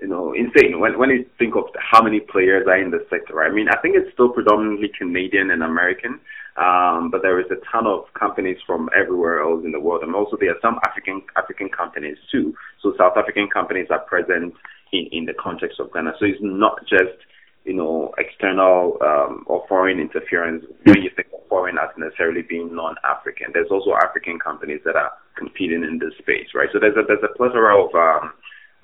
you 0.00 0.08
know 0.08 0.34
insane 0.34 0.80
when 0.80 0.98
when 0.98 1.10
you 1.10 1.24
think 1.38 1.54
of 1.54 1.64
how 1.78 2.02
many 2.02 2.18
players 2.20 2.66
are 2.66 2.76
in 2.76 2.90
the 2.90 3.06
sector. 3.08 3.34
Right? 3.34 3.50
I 3.50 3.54
mean, 3.54 3.68
I 3.68 3.78
think 3.80 3.94
it's 3.96 4.12
still 4.12 4.30
predominantly 4.30 4.90
Canadian 4.96 5.50
and 5.50 5.62
American. 5.62 6.20
Um, 6.56 7.08
but 7.10 7.22
there 7.22 7.40
is 7.40 7.46
a 7.50 7.56
ton 7.72 7.86
of 7.86 8.12
companies 8.12 8.58
from 8.66 8.90
everywhere 8.94 9.40
else 9.40 9.64
in 9.64 9.72
the 9.72 9.80
world, 9.80 10.02
and 10.02 10.14
also 10.14 10.36
there 10.38 10.50
are 10.50 10.60
some 10.60 10.78
African 10.86 11.22
African 11.36 11.68
companies 11.70 12.18
too. 12.30 12.52
So 12.82 12.94
South 12.98 13.16
African 13.16 13.48
companies 13.48 13.86
are 13.88 14.00
present 14.00 14.52
in, 14.92 15.08
in 15.12 15.24
the 15.24 15.34
context 15.34 15.80
of 15.80 15.92
Ghana. 15.92 16.12
So 16.18 16.26
it's 16.26 16.42
not 16.42 16.80
just 16.86 17.16
you 17.64 17.74
know 17.74 18.12
external 18.18 18.98
um, 19.00 19.44
or 19.46 19.64
foreign 19.68 20.00
interference 20.00 20.64
when 20.84 21.00
you 21.00 21.10
think 21.14 21.28
of 21.32 21.46
foreign 21.48 21.78
as 21.78 21.90
necessarily 21.96 22.42
being 22.42 22.74
non-African. 22.74 23.52
There's 23.54 23.70
also 23.70 23.94
African 23.94 24.38
companies 24.38 24.80
that 24.84 24.96
are 24.96 25.12
competing 25.36 25.84
in 25.84 25.98
this 25.98 26.14
space, 26.18 26.48
right? 26.54 26.68
So 26.72 26.78
there's 26.78 26.96
a 26.96 27.02
there's 27.06 27.24
a 27.24 27.36
plethora 27.36 27.76
of 27.76 27.94
um, 27.94 28.32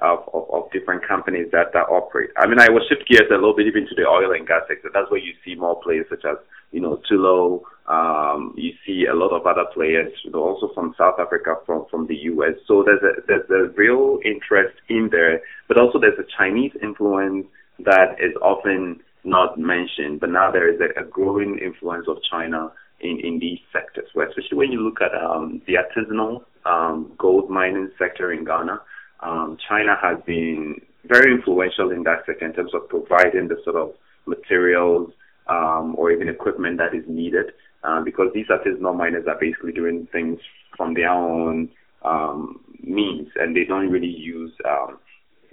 of, 0.00 0.20
of, 0.32 0.44
of, 0.52 0.70
different 0.70 1.06
companies 1.06 1.48
that, 1.50 1.72
that 1.72 1.90
operate. 1.90 2.30
I 2.36 2.46
mean, 2.46 2.60
I 2.60 2.70
will 2.70 2.86
shift 2.88 3.08
gears 3.08 3.28
a 3.30 3.34
little 3.34 3.56
bit 3.56 3.66
even 3.66 3.86
to 3.88 3.94
the 3.96 4.06
oil 4.06 4.32
and 4.32 4.46
gas 4.46 4.62
sector. 4.68 4.90
That's 4.94 5.10
where 5.10 5.20
you 5.20 5.32
see 5.44 5.56
more 5.56 5.80
players 5.82 6.06
such 6.08 6.24
as, 6.24 6.36
you 6.70 6.80
know, 6.80 7.00
Tullow. 7.10 7.62
Um, 7.88 8.54
you 8.56 8.74
see 8.86 9.06
a 9.10 9.14
lot 9.14 9.34
of 9.34 9.46
other 9.46 9.64
players, 9.74 10.12
you 10.22 10.30
know, 10.30 10.42
also 10.42 10.72
from 10.72 10.94
South 10.96 11.18
Africa, 11.18 11.56
from, 11.66 11.86
from 11.90 12.06
the 12.06 12.14
U.S. 12.30 12.54
So 12.68 12.84
there's 12.84 13.02
a, 13.02 13.22
there's 13.26 13.50
a 13.50 13.72
real 13.76 14.20
interest 14.24 14.76
in 14.88 15.08
there, 15.10 15.40
but 15.66 15.78
also 15.78 15.98
there's 15.98 16.18
a 16.18 16.30
Chinese 16.36 16.72
influence 16.80 17.46
that 17.80 18.20
is 18.20 18.36
often 18.40 19.00
not 19.24 19.58
mentioned, 19.58 20.20
but 20.20 20.30
now 20.30 20.50
there 20.50 20.72
is 20.72 20.80
a, 20.80 21.00
a 21.00 21.04
growing 21.04 21.58
influence 21.58 22.06
of 22.08 22.18
China 22.30 22.70
in, 23.00 23.20
in 23.20 23.38
these 23.38 23.58
sectors, 23.72 24.08
where 24.14 24.28
especially 24.28 24.58
when 24.58 24.72
you 24.72 24.80
look 24.80 25.00
at 25.00 25.14
um, 25.14 25.62
the 25.66 25.74
artisanal 25.74 26.42
um, 26.64 27.12
gold 27.18 27.50
mining 27.50 27.90
sector 27.98 28.32
in 28.32 28.44
Ghana, 28.44 28.80
um, 29.20 29.56
China 29.68 29.96
has 30.00 30.18
been 30.26 30.80
very 31.04 31.32
influential 31.32 31.90
in 31.90 32.02
that 32.04 32.24
sector 32.26 32.44
in 32.44 32.52
terms 32.52 32.72
of 32.74 32.88
providing 32.88 33.48
the 33.48 33.56
sort 33.64 33.76
of 33.76 33.92
materials 34.26 35.10
um, 35.48 35.94
or 35.96 36.10
even 36.12 36.28
equipment 36.28 36.78
that 36.78 36.94
is 36.94 37.04
needed 37.08 37.46
uh, 37.84 38.02
because 38.02 38.28
these 38.34 38.46
artisanal 38.46 38.96
miners 38.96 39.24
are 39.26 39.38
basically 39.40 39.72
doing 39.72 40.06
things 40.12 40.38
from 40.76 40.94
their 40.94 41.10
own 41.10 41.68
um, 42.04 42.60
means 42.82 43.28
and 43.36 43.56
they 43.56 43.64
don't 43.64 43.90
really 43.90 44.06
use 44.06 44.52
um, 44.68 44.98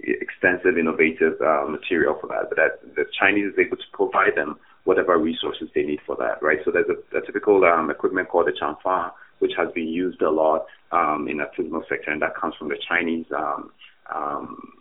extensive 0.00 0.78
innovative 0.78 1.40
uh, 1.40 1.64
material 1.68 2.16
for 2.20 2.28
that, 2.28 2.48
but 2.48 2.56
that 2.56 2.94
the 2.94 3.04
Chinese 3.18 3.52
is 3.52 3.58
able 3.58 3.76
to 3.76 3.82
provide 3.92 4.36
them 4.36 4.58
whatever 4.86 5.18
resources 5.18 5.68
they 5.74 5.82
need 5.82 6.00
for 6.06 6.16
that, 6.16 6.42
right? 6.42 6.58
So 6.64 6.70
there's 6.70 6.86
a, 6.88 7.18
a 7.18 7.26
typical 7.26 7.64
um, 7.64 7.90
equipment 7.90 8.28
called 8.28 8.46
the 8.46 8.52
chanfa, 8.52 9.10
which 9.40 9.52
has 9.56 9.70
been 9.72 9.88
used 9.88 10.22
a 10.22 10.30
lot 10.30 10.66
um, 10.92 11.28
in 11.28 11.38
the 11.38 11.44
artisanal 11.44 11.86
sector, 11.88 12.10
and 12.10 12.22
that 12.22 12.36
comes 12.36 12.54
from 12.58 12.68
the 12.68 12.78
Chinese 12.88 13.26
um, 13.36 13.70
um, 14.14 14.72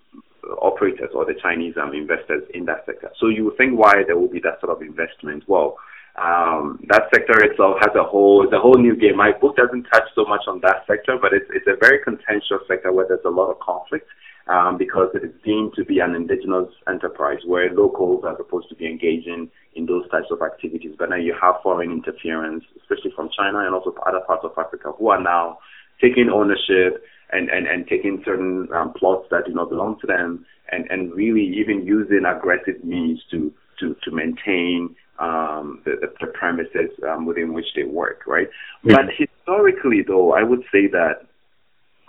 operators 0.62 1.09
or 1.13 1.25
the 1.25 1.33
Chinese 1.41 1.74
um, 1.81 1.93
investors 1.93 2.43
in 2.53 2.65
that 2.65 2.85
sector. 2.85 3.12
So 3.19 3.27
you 3.27 3.45
would 3.45 3.57
think 3.57 3.77
why 3.77 4.03
there 4.05 4.17
will 4.17 4.29
be 4.29 4.39
that 4.41 4.62
sort 4.62 4.71
of 4.75 4.81
investment. 4.81 5.43
Well, 5.47 5.77
um, 6.15 6.79
that 6.88 7.12
sector 7.13 7.43
itself 7.43 7.77
has 7.81 7.91
a 7.95 8.03
whole 8.03 8.48
the 8.50 8.60
whole 8.60 8.77
new 8.77 8.95
game. 8.95 9.17
My 9.17 9.31
book 9.34 9.57
doesn't 9.57 9.84
touch 9.84 10.07
so 10.15 10.24
much 10.25 10.43
on 10.48 10.62
that 10.62 10.88
sector, 10.88 11.17
but 11.19 11.34
it's 11.34 11.45
it's 11.50 11.67
a 11.67 11.75
very 11.79 12.00
contentious 12.03 12.63
sector 12.67 12.91
where 12.93 13.05
there's 13.07 13.25
a 13.25 13.29
lot 13.29 13.51
of 13.51 13.60
conflict 13.60 14.07
um, 14.48 14.77
because 14.77 15.10
it 15.13 15.24
is 15.24 15.36
deemed 15.43 15.74
to 15.75 15.84
be 15.84 16.00
an 16.00 16.15
indigenous 16.15 16.69
enterprise 16.88 17.39
where 17.45 17.74
locals 17.74 18.24
are 18.24 18.38
supposed 18.38 18.69
to 18.69 18.75
be 18.75 18.86
engaging 18.86 19.50
in 19.75 19.86
those 19.86 20.10
types 20.10 20.27
of 20.31 20.41
activities. 20.41 20.95
But 20.98 21.10
now 21.10 21.17
you 21.17 21.36
have 21.41 21.55
foreign 21.63 21.91
interference, 21.91 22.63
especially 22.79 23.12
from 23.15 23.29
China 23.36 23.60
and 23.65 23.74
also 23.75 23.93
other 24.05 24.22
parts 24.25 24.45
of 24.45 24.51
Africa, 24.57 24.93
who 24.98 25.10
are 25.10 25.22
now 25.22 25.60
taking 26.00 26.29
ownership 26.29 27.03
and, 27.31 27.50
and, 27.50 27.67
and 27.67 27.88
taking 27.88 28.22
certain 28.24 28.69
um, 28.74 28.93
plots 28.93 29.27
that 29.31 29.45
do 29.45 29.53
not 29.53 29.69
belong 29.69 30.00
to 30.00 30.07
them 30.07 30.45
and, 30.72 30.89
and 30.89 31.13
really 31.13 31.43
even 31.57 31.86
using 31.86 32.24
aggressive 32.25 32.84
means 32.84 33.19
to, 33.31 33.51
to, 33.79 33.95
to 34.03 34.12
maintain 34.12 34.95
um, 35.19 35.81
the, 35.86 35.95
the, 36.19 36.27
premises 36.27 36.91
um, 37.10 37.25
within 37.25 37.53
which 37.53 37.67
they 37.75 37.84
work, 37.84 38.24
right? 38.27 38.48
Mm-hmm. 38.84 38.91
But 38.91 39.05
historically, 39.17 40.03
though, 40.05 40.34
I 40.34 40.43
would 40.43 40.63
say 40.72 40.88
that 40.88 41.27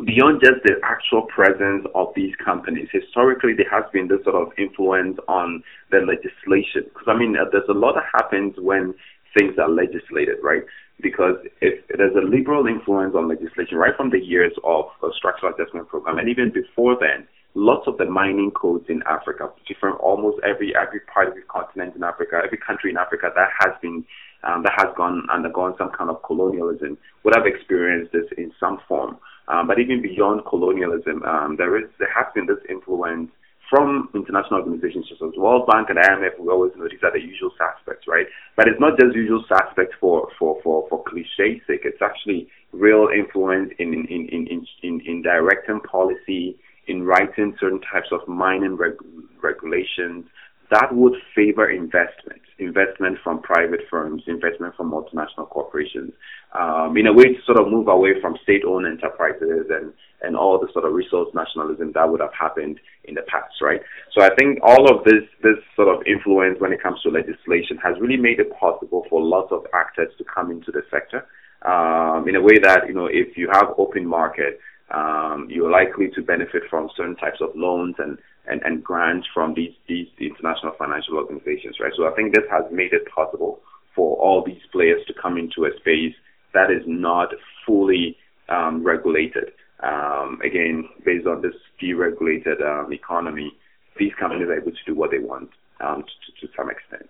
beyond 0.04 0.42
just 0.42 0.62
the 0.64 0.74
actual 0.82 1.22
presence 1.22 1.86
of 1.94 2.08
these 2.14 2.34
companies, 2.44 2.88
historically 2.92 3.54
there 3.54 3.70
has 3.70 3.84
been 3.92 4.08
this 4.08 4.22
sort 4.24 4.36
of 4.36 4.52
influence 4.58 5.18
on 5.28 5.62
the 5.90 5.98
legislation. 5.98 6.84
Because 6.84 7.06
I 7.06 7.16
mean, 7.16 7.34
there's 7.34 7.68
a 7.68 7.72
lot 7.72 7.94
that 7.94 8.04
happens 8.12 8.54
when 8.58 8.94
things 9.36 9.54
are 9.58 9.68
legislated, 9.68 10.36
right? 10.42 10.62
Because 11.00 11.36
if 11.60 11.86
there's 11.88 12.16
a 12.16 12.26
liberal 12.26 12.66
influence 12.66 13.14
on 13.14 13.28
legislation 13.28 13.76
right 13.76 13.96
from 13.96 14.10
the 14.10 14.20
years 14.20 14.52
of 14.64 14.86
the 15.00 15.12
structural 15.16 15.52
adjustment 15.52 15.88
program, 15.88 16.18
and 16.18 16.28
even 16.28 16.50
before 16.52 16.96
then, 16.98 17.26
lots 17.56 17.88
of 17.88 17.96
the 17.96 18.04
mining 18.04 18.50
codes 18.52 18.84
in 18.88 19.02
Africa, 19.08 19.48
different 19.66 19.98
almost 19.98 20.38
every 20.44 20.76
every 20.76 21.00
part 21.12 21.28
of 21.28 21.34
the 21.34 21.42
continent 21.48 21.96
in 21.96 22.04
Africa, 22.04 22.40
every 22.44 22.58
country 22.58 22.90
in 22.90 22.98
Africa 22.98 23.32
that 23.34 23.48
has 23.60 23.74
been 23.80 24.04
um, 24.44 24.62
that 24.62 24.72
has 24.76 24.94
gone 24.96 25.26
undergone 25.32 25.74
some 25.78 25.90
kind 25.90 26.10
of 26.10 26.22
colonialism 26.22 26.98
would 27.24 27.34
have 27.34 27.46
experienced 27.46 28.12
this 28.12 28.28
in 28.36 28.52
some 28.60 28.78
form. 28.86 29.18
Um, 29.48 29.66
but 29.66 29.80
even 29.80 30.02
beyond 30.02 30.44
colonialism, 30.46 31.22
um, 31.24 31.56
there 31.56 31.76
is 31.78 31.88
there 31.98 32.12
has 32.14 32.26
been 32.34 32.46
this 32.46 32.60
influence 32.68 33.30
from 33.70 34.08
international 34.14 34.60
organizations 34.60 35.06
such 35.08 35.26
as 35.26 35.34
the 35.34 35.40
World 35.40 35.66
Bank 35.66 35.88
and 35.88 35.98
IMF. 35.98 36.38
We 36.38 36.48
always 36.48 36.72
know 36.76 36.86
these 36.88 37.02
are 37.02 37.12
the 37.12 37.20
usual 37.20 37.50
suspects, 37.56 38.06
right? 38.06 38.26
But 38.54 38.68
it's 38.68 38.78
not 38.78 38.98
just 38.98 39.16
usual 39.16 39.44
suspects 39.48 39.96
for 39.98 40.28
for 40.38 40.60
for 40.62 40.86
for 40.88 41.02
cliche 41.04 41.62
sake. 41.66 41.88
It's 41.88 42.02
actually 42.02 42.48
real 42.72 43.08
influence 43.08 43.72
in 43.78 43.94
in 43.94 44.28
in 44.28 44.46
in 44.46 44.66
in, 44.82 45.00
in 45.06 45.22
directing 45.22 45.80
policy, 45.80 46.58
in 46.86 47.02
writing 47.04 47.56
certain 47.60 47.80
types 47.80 48.08
of 48.12 48.26
mining 48.28 48.76
reg- 48.76 48.94
regulations 49.42 50.26
that 50.70 50.94
would 50.94 51.14
favor 51.34 51.70
investment, 51.70 52.42
investment 52.58 53.18
from 53.22 53.40
private 53.42 53.80
firms, 53.90 54.22
investment 54.26 54.74
from 54.74 54.90
multinational 54.90 55.48
corporations, 55.48 56.12
um, 56.58 56.96
in 56.96 57.06
a 57.06 57.12
way 57.12 57.24
to 57.24 57.42
sort 57.44 57.58
of 57.58 57.68
move 57.68 57.88
away 57.88 58.20
from 58.20 58.36
state-owned 58.42 58.86
enterprises 58.86 59.66
and, 59.70 59.92
and 60.22 60.36
all 60.36 60.58
the 60.58 60.68
sort 60.72 60.84
of 60.84 60.92
resource 60.92 61.28
nationalism 61.34 61.92
that 61.94 62.08
would 62.10 62.20
have 62.20 62.34
happened 62.38 62.80
in 63.04 63.14
the 63.14 63.22
past, 63.22 63.54
right? 63.62 63.80
So 64.12 64.24
I 64.24 64.34
think 64.34 64.58
all 64.62 64.90
of 64.90 65.04
this, 65.04 65.22
this 65.42 65.58
sort 65.76 65.88
of 65.88 66.04
influence 66.06 66.60
when 66.60 66.72
it 66.72 66.82
comes 66.82 67.00
to 67.02 67.10
legislation 67.10 67.76
has 67.82 67.94
really 68.00 68.16
made 68.16 68.40
it 68.40 68.52
possible 68.58 69.06
for 69.08 69.22
lots 69.22 69.52
of 69.52 69.66
actors 69.72 70.12
to 70.18 70.24
come 70.24 70.50
into 70.50 70.72
the 70.72 70.82
sector 70.90 71.26
um, 71.62 72.28
in 72.28 72.34
a 72.34 72.40
way 72.40 72.58
that, 72.58 72.88
you 72.88 72.94
know, 72.94 73.06
if 73.06 73.36
you 73.36 73.48
have 73.52 73.74
open 73.78 74.04
market, 74.04 74.58
um, 74.90 75.48
you're 75.50 75.70
likely 75.70 76.08
to 76.14 76.22
benefit 76.22 76.62
from 76.70 76.88
certain 76.96 77.16
types 77.16 77.40
of 77.40 77.50
loans 77.54 77.96
and, 77.98 78.18
and, 78.46 78.62
and 78.62 78.84
grants 78.84 79.26
from 79.34 79.54
these, 79.54 79.72
these 79.88 80.06
international 80.20 80.74
financial 80.78 81.16
organizations, 81.16 81.76
right? 81.80 81.92
So 81.96 82.06
I 82.06 82.14
think 82.14 82.34
this 82.34 82.44
has 82.50 82.64
made 82.70 82.92
it 82.92 83.02
possible 83.12 83.60
for 83.94 84.16
all 84.18 84.44
these 84.44 84.62
players 84.70 85.00
to 85.08 85.14
come 85.20 85.36
into 85.36 85.64
a 85.64 85.76
space 85.78 86.14
that 86.54 86.70
is 86.70 86.82
not 86.86 87.28
fully 87.66 88.16
um, 88.48 88.84
regulated. 88.84 89.52
Um, 89.80 90.40
again, 90.44 90.88
based 91.04 91.26
on 91.26 91.42
this 91.42 91.54
deregulated 91.82 92.62
um, 92.62 92.92
economy, 92.92 93.52
these 93.98 94.12
companies 94.18 94.48
are 94.48 94.60
able 94.60 94.70
to 94.70 94.84
do 94.86 94.94
what 94.94 95.10
they 95.10 95.18
want 95.18 95.50
um, 95.80 96.04
to, 96.04 96.46
to 96.46 96.52
some 96.56 96.70
extent. 96.70 97.08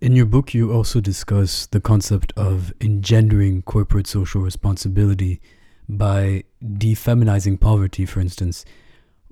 In 0.00 0.14
your 0.14 0.26
book, 0.26 0.52
you 0.52 0.72
also 0.72 1.00
discuss 1.00 1.66
the 1.66 1.80
concept 1.80 2.32
of 2.36 2.72
engendering 2.80 3.62
corporate 3.62 4.06
social 4.06 4.42
responsibility 4.42 5.40
by 5.88 6.44
defeminizing 6.62 7.60
poverty, 7.60 8.06
for 8.06 8.20
instance. 8.20 8.64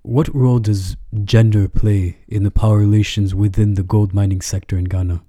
What 0.03 0.33
role 0.35 0.59
does 0.59 0.97
gender 1.25 1.69
play 1.69 2.19
in 2.29 2.43
the 2.43 2.51
power 2.51 2.77
relations 2.77 3.35
within 3.35 3.75
the 3.75 3.83
gold 3.83 4.13
mining 4.13 4.43
sector 4.43 4.77
in 4.77 4.85
Ghana? 4.85 5.23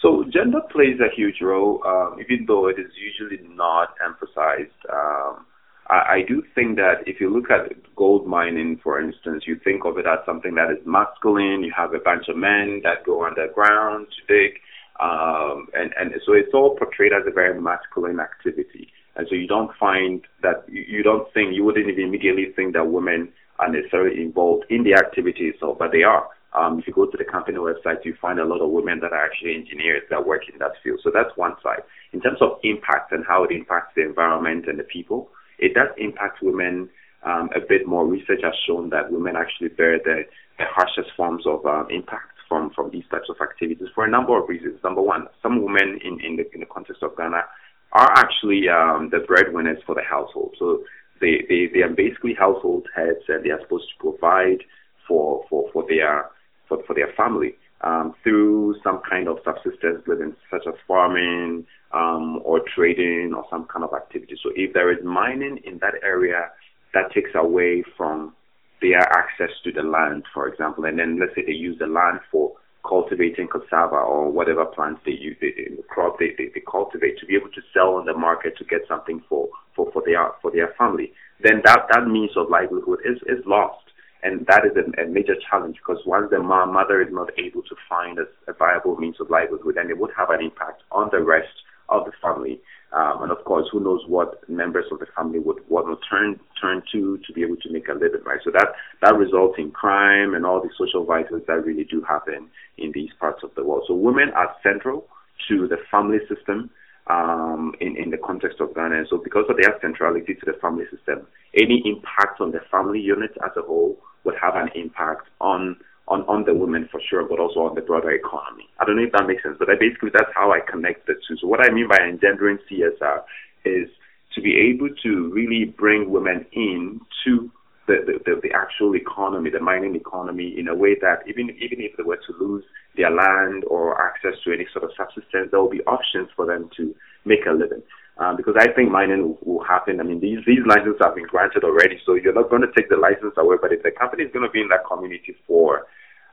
So 0.00 0.24
gender 0.32 0.60
plays 0.70 1.00
a 1.00 1.14
huge 1.14 1.40
role, 1.40 1.82
um, 1.86 2.18
even 2.20 2.44
though 2.46 2.68
it 2.68 2.78
is 2.78 2.90
usually 2.96 3.42
not 3.48 3.94
emphasized. 4.04 4.76
Um, 4.92 5.46
I, 5.88 5.94
I, 5.94 6.24
do 6.28 6.42
think 6.54 6.76
that 6.76 7.02
if 7.06 7.20
you 7.20 7.30
look 7.30 7.50
at 7.50 7.72
gold 7.96 8.26
mining, 8.26 8.78
for 8.82 9.00
instance, 9.00 9.44
you 9.46 9.58
think 9.64 9.84
of 9.84 9.98
it 9.98 10.06
as 10.06 10.18
something 10.24 10.54
that 10.54 10.70
is 10.70 10.78
masculine. 10.86 11.64
You 11.64 11.72
have 11.76 11.94
a 11.94 11.98
bunch 11.98 12.28
of 12.28 12.36
men 12.36 12.82
that 12.84 13.04
go 13.04 13.24
underground 13.24 14.06
to 14.08 14.32
dig, 14.32 14.60
um, 15.00 15.68
and 15.74 15.92
and 15.98 16.12
so 16.24 16.32
it's 16.34 16.52
all 16.54 16.76
portrayed 16.76 17.12
as 17.12 17.26
a 17.26 17.32
very 17.32 17.60
masculine 17.60 18.20
activity. 18.20 18.92
And 19.18 19.26
so 19.28 19.34
you 19.34 19.48
don't 19.48 19.70
find 19.78 20.22
that 20.42 20.64
you 20.68 21.02
don't 21.02 21.30
think 21.34 21.52
you 21.52 21.64
wouldn't 21.64 21.88
even 21.88 22.04
immediately 22.04 22.46
think 22.54 22.72
that 22.74 22.86
women 22.86 23.30
are 23.58 23.70
necessarily 23.70 24.22
involved 24.22 24.64
in 24.70 24.84
the 24.84 24.94
activities, 24.94 25.54
itself, 25.54 25.76
but 25.78 25.90
they 25.90 26.04
are. 26.04 26.28
Um, 26.54 26.78
if 26.78 26.86
you 26.86 26.94
go 26.94 27.04
to 27.04 27.16
the 27.16 27.24
company 27.24 27.58
website, 27.58 28.04
you 28.04 28.14
find 28.22 28.38
a 28.38 28.44
lot 28.44 28.62
of 28.62 28.70
women 28.70 29.00
that 29.00 29.12
are 29.12 29.24
actually 29.24 29.54
engineers 29.54 30.02
that 30.08 30.24
work 30.24 30.42
in 30.50 30.58
that 30.60 30.72
field. 30.82 31.00
So 31.02 31.10
that's 31.12 31.36
one 31.36 31.56
side. 31.62 31.82
In 32.12 32.20
terms 32.20 32.38
of 32.40 32.58
impact 32.62 33.12
and 33.12 33.24
how 33.26 33.44
it 33.44 33.50
impacts 33.50 33.92
the 33.96 34.02
environment 34.02 34.66
and 34.66 34.78
the 34.78 34.84
people, 34.84 35.28
it 35.58 35.74
does 35.74 35.88
impact 35.98 36.38
women 36.40 36.88
um, 37.24 37.50
a 37.54 37.60
bit 37.60 37.86
more. 37.86 38.06
Research 38.06 38.40
has 38.44 38.54
shown 38.66 38.88
that 38.90 39.10
women 39.10 39.34
actually 39.36 39.68
bear 39.68 39.98
the, 39.98 40.22
the 40.58 40.64
harshest 40.70 41.10
forms 41.16 41.44
of 41.44 41.66
um, 41.66 41.88
impact 41.90 42.38
from, 42.48 42.70
from 42.70 42.90
these 42.90 43.04
types 43.10 43.28
of 43.28 43.36
activities 43.42 43.88
for 43.94 44.04
a 44.04 44.10
number 44.10 44.40
of 44.40 44.48
reasons. 44.48 44.78
Number 44.82 45.02
one, 45.02 45.26
some 45.42 45.62
women 45.62 45.98
in, 46.02 46.18
in, 46.24 46.36
the, 46.36 46.50
in 46.54 46.60
the 46.60 46.66
context 46.66 47.02
of 47.02 47.16
Ghana 47.16 47.42
are 47.92 48.12
actually 48.16 48.68
um, 48.68 49.08
the 49.10 49.20
breadwinners 49.26 49.78
for 49.86 49.94
the 49.94 50.02
household. 50.02 50.54
So 50.58 50.84
they, 51.20 51.44
they, 51.48 51.68
they 51.72 51.82
are 51.82 51.88
basically 51.88 52.34
household 52.34 52.86
heads 52.94 53.24
and 53.28 53.44
they 53.44 53.50
are 53.50 53.60
supposed 53.62 53.88
to 53.88 54.10
provide 54.10 54.58
for, 55.06 55.44
for, 55.48 55.70
for 55.72 55.84
their 55.88 56.30
for, 56.68 56.82
for 56.86 56.94
their 56.94 57.12
family 57.16 57.54
um, 57.80 58.14
through 58.22 58.76
some 58.84 59.00
kind 59.08 59.28
of 59.28 59.38
subsistence 59.44 60.02
living, 60.06 60.34
such 60.50 60.66
as 60.66 60.74
farming 60.86 61.64
um, 61.92 62.40
or 62.44 62.60
trading 62.74 63.32
or 63.34 63.44
some 63.50 63.66
kind 63.72 63.84
of 63.84 63.94
activity. 63.94 64.36
So 64.42 64.50
if 64.54 64.74
there 64.74 64.92
is 64.92 65.02
mining 65.04 65.60
in 65.64 65.78
that 65.78 65.94
area, 66.02 66.50
that 66.94 67.12
takes 67.14 67.30
away 67.34 67.84
from 67.96 68.34
their 68.80 69.00
access 69.00 69.50
to 69.64 69.72
the 69.72 69.82
land, 69.82 70.24
for 70.32 70.48
example, 70.48 70.84
and 70.84 70.98
then 70.98 71.18
let's 71.18 71.34
say 71.34 71.44
they 71.44 71.52
use 71.52 71.78
the 71.78 71.86
land 71.86 72.20
for 72.30 72.52
cultivating 72.88 73.48
cassava 73.48 73.96
or 73.96 74.30
whatever 74.30 74.64
plants 74.64 75.00
they 75.04 75.12
use, 75.12 75.36
they, 75.40 75.52
the 75.76 75.82
crop 75.88 76.18
they, 76.18 76.30
they, 76.38 76.48
they 76.54 76.62
cultivate 76.70 77.18
to 77.18 77.26
be 77.26 77.36
able 77.36 77.50
to 77.50 77.60
sell 77.74 77.94
on 77.96 78.06
the 78.06 78.14
market 78.14 78.56
to 78.56 78.64
get 78.64 78.80
something 78.88 79.22
for, 79.28 79.48
for, 79.76 79.90
for 79.92 80.02
their 80.06 80.32
for 80.40 80.50
their 80.50 80.74
family, 80.78 81.12
then 81.42 81.60
that, 81.64 81.86
that 81.92 82.06
means 82.06 82.30
of 82.36 82.48
livelihood 82.48 83.00
is, 83.04 83.18
is 83.26 83.44
lost. 83.46 83.84
And 84.22 84.44
that 84.46 84.64
is 84.66 84.72
a, 84.74 85.02
a 85.02 85.06
major 85.06 85.36
challenge 85.48 85.76
because 85.76 86.02
once 86.04 86.28
the 86.30 86.40
mother 86.40 87.00
is 87.00 87.12
not 87.12 87.30
able 87.38 87.62
to 87.62 87.76
find 87.88 88.18
a, 88.18 88.26
a 88.50 88.54
viable 88.54 88.96
means 88.96 89.20
of 89.20 89.30
livelihood, 89.30 89.76
then 89.76 89.90
it 89.90 89.98
would 89.98 90.10
have 90.16 90.30
an 90.30 90.42
impact 90.42 90.82
on 90.90 91.08
the 91.12 91.22
rest 91.22 91.54
of 91.88 92.04
the 92.04 92.12
family. 92.22 92.60
Um, 92.92 93.22
and 93.22 93.32
of 93.32 93.44
course, 93.44 93.68
who 93.70 93.80
knows 93.80 94.00
what 94.06 94.48
members 94.48 94.86
of 94.90 94.98
the 94.98 95.06
family 95.14 95.38
would 95.38 95.58
want 95.68 95.86
to 95.88 96.08
turn 96.08 96.40
turn 96.60 96.82
to 96.92 97.18
to 97.26 97.32
be 97.34 97.42
able 97.42 97.56
to 97.56 97.70
make 97.70 97.88
a 97.88 97.92
living, 97.92 98.22
right? 98.24 98.40
So 98.44 98.50
that 98.52 98.68
that 99.02 99.14
results 99.14 99.56
in 99.58 99.70
crime 99.70 100.34
and 100.34 100.46
all 100.46 100.62
the 100.62 100.70
social 100.78 101.04
vices 101.04 101.42
that 101.46 101.64
really 101.64 101.84
do 101.84 102.00
happen 102.00 102.48
in 102.78 102.92
these 102.92 103.10
parts 103.20 103.42
of 103.42 103.54
the 103.56 103.64
world. 103.64 103.84
So 103.86 103.94
women 103.94 104.30
are 104.34 104.54
central 104.62 105.06
to 105.48 105.68
the 105.68 105.76
family 105.90 106.18
system 106.28 106.70
um, 107.08 107.74
in, 107.80 107.96
in 107.96 108.10
the 108.10 108.18
context 108.18 108.60
of 108.60 108.74
Ghana. 108.74 108.96
And 108.96 109.06
so 109.08 109.18
because 109.18 109.44
of 109.48 109.56
their 109.56 109.78
centrality 109.80 110.34
to 110.34 110.46
the 110.46 110.58
family 110.60 110.84
system, 110.90 111.26
any 111.54 111.82
impact 111.84 112.40
on 112.40 112.52
the 112.52 112.60
family 112.70 113.00
unit 113.00 113.32
as 113.44 113.50
a 113.56 113.62
whole 113.62 113.98
would 114.24 114.34
have 114.40 114.56
an 114.56 114.68
impact 114.74 115.28
on 115.40 115.76
on, 116.08 116.22
on 116.28 116.44
the 116.44 116.54
women 116.54 116.88
for 116.90 117.00
sure, 117.08 117.24
but 117.24 117.38
also 117.38 117.60
on 117.60 117.74
the 117.74 117.80
broader 117.80 118.10
economy. 118.10 118.68
I 118.80 118.84
don't 118.84 118.96
know 118.96 119.04
if 119.04 119.12
that 119.12 119.26
makes 119.26 119.42
sense, 119.42 119.56
but 119.58 119.70
I 119.70 119.74
basically 119.78 120.10
that's 120.12 120.32
how 120.34 120.52
I 120.52 120.60
connect 120.60 121.06
the 121.06 121.14
two. 121.26 121.36
So 121.40 121.46
what 121.46 121.60
I 121.60 121.72
mean 121.72 121.88
by 121.88 121.98
engendering 122.00 122.58
CSR 122.70 123.22
is 123.64 123.88
to 124.34 124.40
be 124.40 124.56
able 124.56 124.88
to 125.02 125.30
really 125.32 125.64
bring 125.64 126.10
women 126.10 126.46
in 126.52 127.00
to 127.24 127.50
the, 127.86 128.20
the, 128.26 128.40
the, 128.42 128.52
actual 128.52 128.94
economy, 128.94 129.48
the 129.48 129.60
mining 129.60 129.96
economy, 129.96 130.54
in 130.58 130.68
a 130.68 130.74
way 130.74 130.94
that 131.00 131.26
even 131.26 131.48
even 131.58 131.80
if 131.80 131.96
they 131.96 132.02
were 132.02 132.20
to 132.26 132.34
lose 132.38 132.62
their 132.96 133.10
land 133.10 133.64
or 133.64 133.98
access 134.00 134.34
to 134.44 134.52
any 134.52 134.66
sort 134.72 134.84
of 134.84 134.90
subsistence, 134.96 135.48
there 135.50 135.60
will 135.60 135.70
be 135.70 135.80
options 135.84 136.28
for 136.36 136.44
them 136.44 136.68
to 136.76 136.94
make 137.24 137.46
a 137.46 137.52
living. 137.52 137.82
Um, 138.18 138.36
because 138.36 138.56
I 138.58 138.72
think 138.72 138.90
mining 138.90 139.22
will, 139.22 139.38
will, 139.44 139.64
happen. 139.64 140.00
I 140.00 140.02
mean, 140.02 140.18
these 140.18 140.40
these 140.44 140.66
licenses 140.66 140.98
have 141.00 141.14
been 141.14 141.26
granted 141.26 141.62
already, 141.62 142.00
so 142.04 142.14
you're 142.14 142.34
not 142.34 142.50
going 142.50 142.62
to 142.62 142.72
take 142.76 142.88
the 142.88 142.96
license 142.96 143.34
away. 143.36 143.56
But 143.60 143.72
if 143.72 143.84
the 143.84 143.92
company 143.92 144.24
is 144.24 144.32
going 144.32 144.44
to 144.44 144.50
be 144.50 144.60
in 144.60 144.68
that 144.68 144.84
community 144.90 145.36
for 145.46 145.86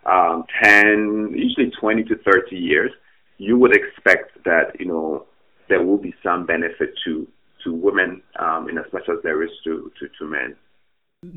um, 0.05 0.45
10, 0.63 1.33
usually 1.35 1.71
20 1.79 2.03
to 2.05 2.15
30 2.25 2.55
years, 2.55 2.91
you 3.37 3.57
would 3.59 3.75
expect 3.75 4.43
that 4.45 4.79
you 4.79 4.87
know 4.87 5.25
there 5.69 5.83
will 5.83 5.97
be 5.97 6.13
some 6.23 6.45
benefit 6.45 6.89
to 7.05 7.27
to 7.65 7.73
women 7.73 8.21
um, 8.39 8.69
in 8.69 8.77
as 8.77 8.85
much 8.93 9.03
as 9.09 9.17
there 9.23 9.43
is 9.43 9.49
to, 9.63 9.91
to, 9.99 10.07
to 10.19 10.25
men. 10.25 10.55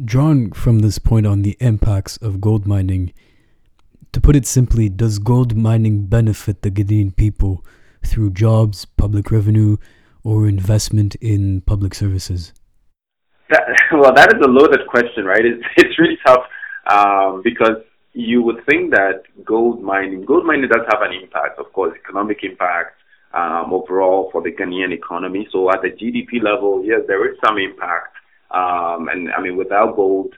Drawing 0.05 0.53
from 0.53 0.81
this 0.81 0.99
point 0.99 1.27
on 1.27 1.43
the 1.43 1.57
impacts 1.61 2.17
of 2.19 2.41
gold 2.41 2.67
mining, 2.67 3.13
to 4.13 4.21
put 4.21 4.37
it 4.37 4.47
simply, 4.47 4.89
does 4.89 5.19
gold 5.19 5.57
mining 5.57 6.07
benefit 6.07 6.63
the 6.63 6.71
Ghanaian 6.71 7.17
people 7.17 7.65
through 8.05 8.31
jobs, 8.31 8.85
public 8.85 9.31
revenue, 9.31 9.79
or 10.29 10.47
investment 10.47 11.15
in 11.17 11.63
public 11.63 11.95
services? 11.95 12.53
That, 13.49 13.65
well, 13.93 14.13
that 14.13 14.29
is 14.35 14.41
a 14.45 14.47
loaded 14.47 14.87
question, 14.87 15.25
right? 15.25 15.45
It's, 15.45 15.65
it's 15.79 15.99
really 15.99 16.19
tough 16.27 16.45
um, 16.93 17.41
because 17.43 17.79
you 18.13 18.43
would 18.43 18.61
think 18.69 18.91
that 18.91 19.23
gold 19.43 19.83
mining, 19.83 20.27
gold 20.27 20.45
mining 20.45 20.69
does 20.69 20.85
have 20.93 21.01
an 21.01 21.13
impact, 21.15 21.59
of 21.59 21.73
course, 21.73 21.97
economic 22.05 22.41
impact 22.43 22.97
um, 23.33 23.73
overall 23.73 24.29
for 24.31 24.43
the 24.43 24.53
Ghanaian 24.53 24.93
economy. 24.93 25.49
So 25.51 25.71
at 25.71 25.81
the 25.81 25.89
GDP 25.89 26.43
level, 26.43 26.85
yes, 26.85 27.01
there 27.09 27.27
is 27.31 27.39
some 27.45 27.57
impact 27.57 28.15
Um, 28.51 29.09
and 29.09 29.33
I 29.33 29.41
mean, 29.41 29.57
without 29.57 29.97
gold, 29.97 30.35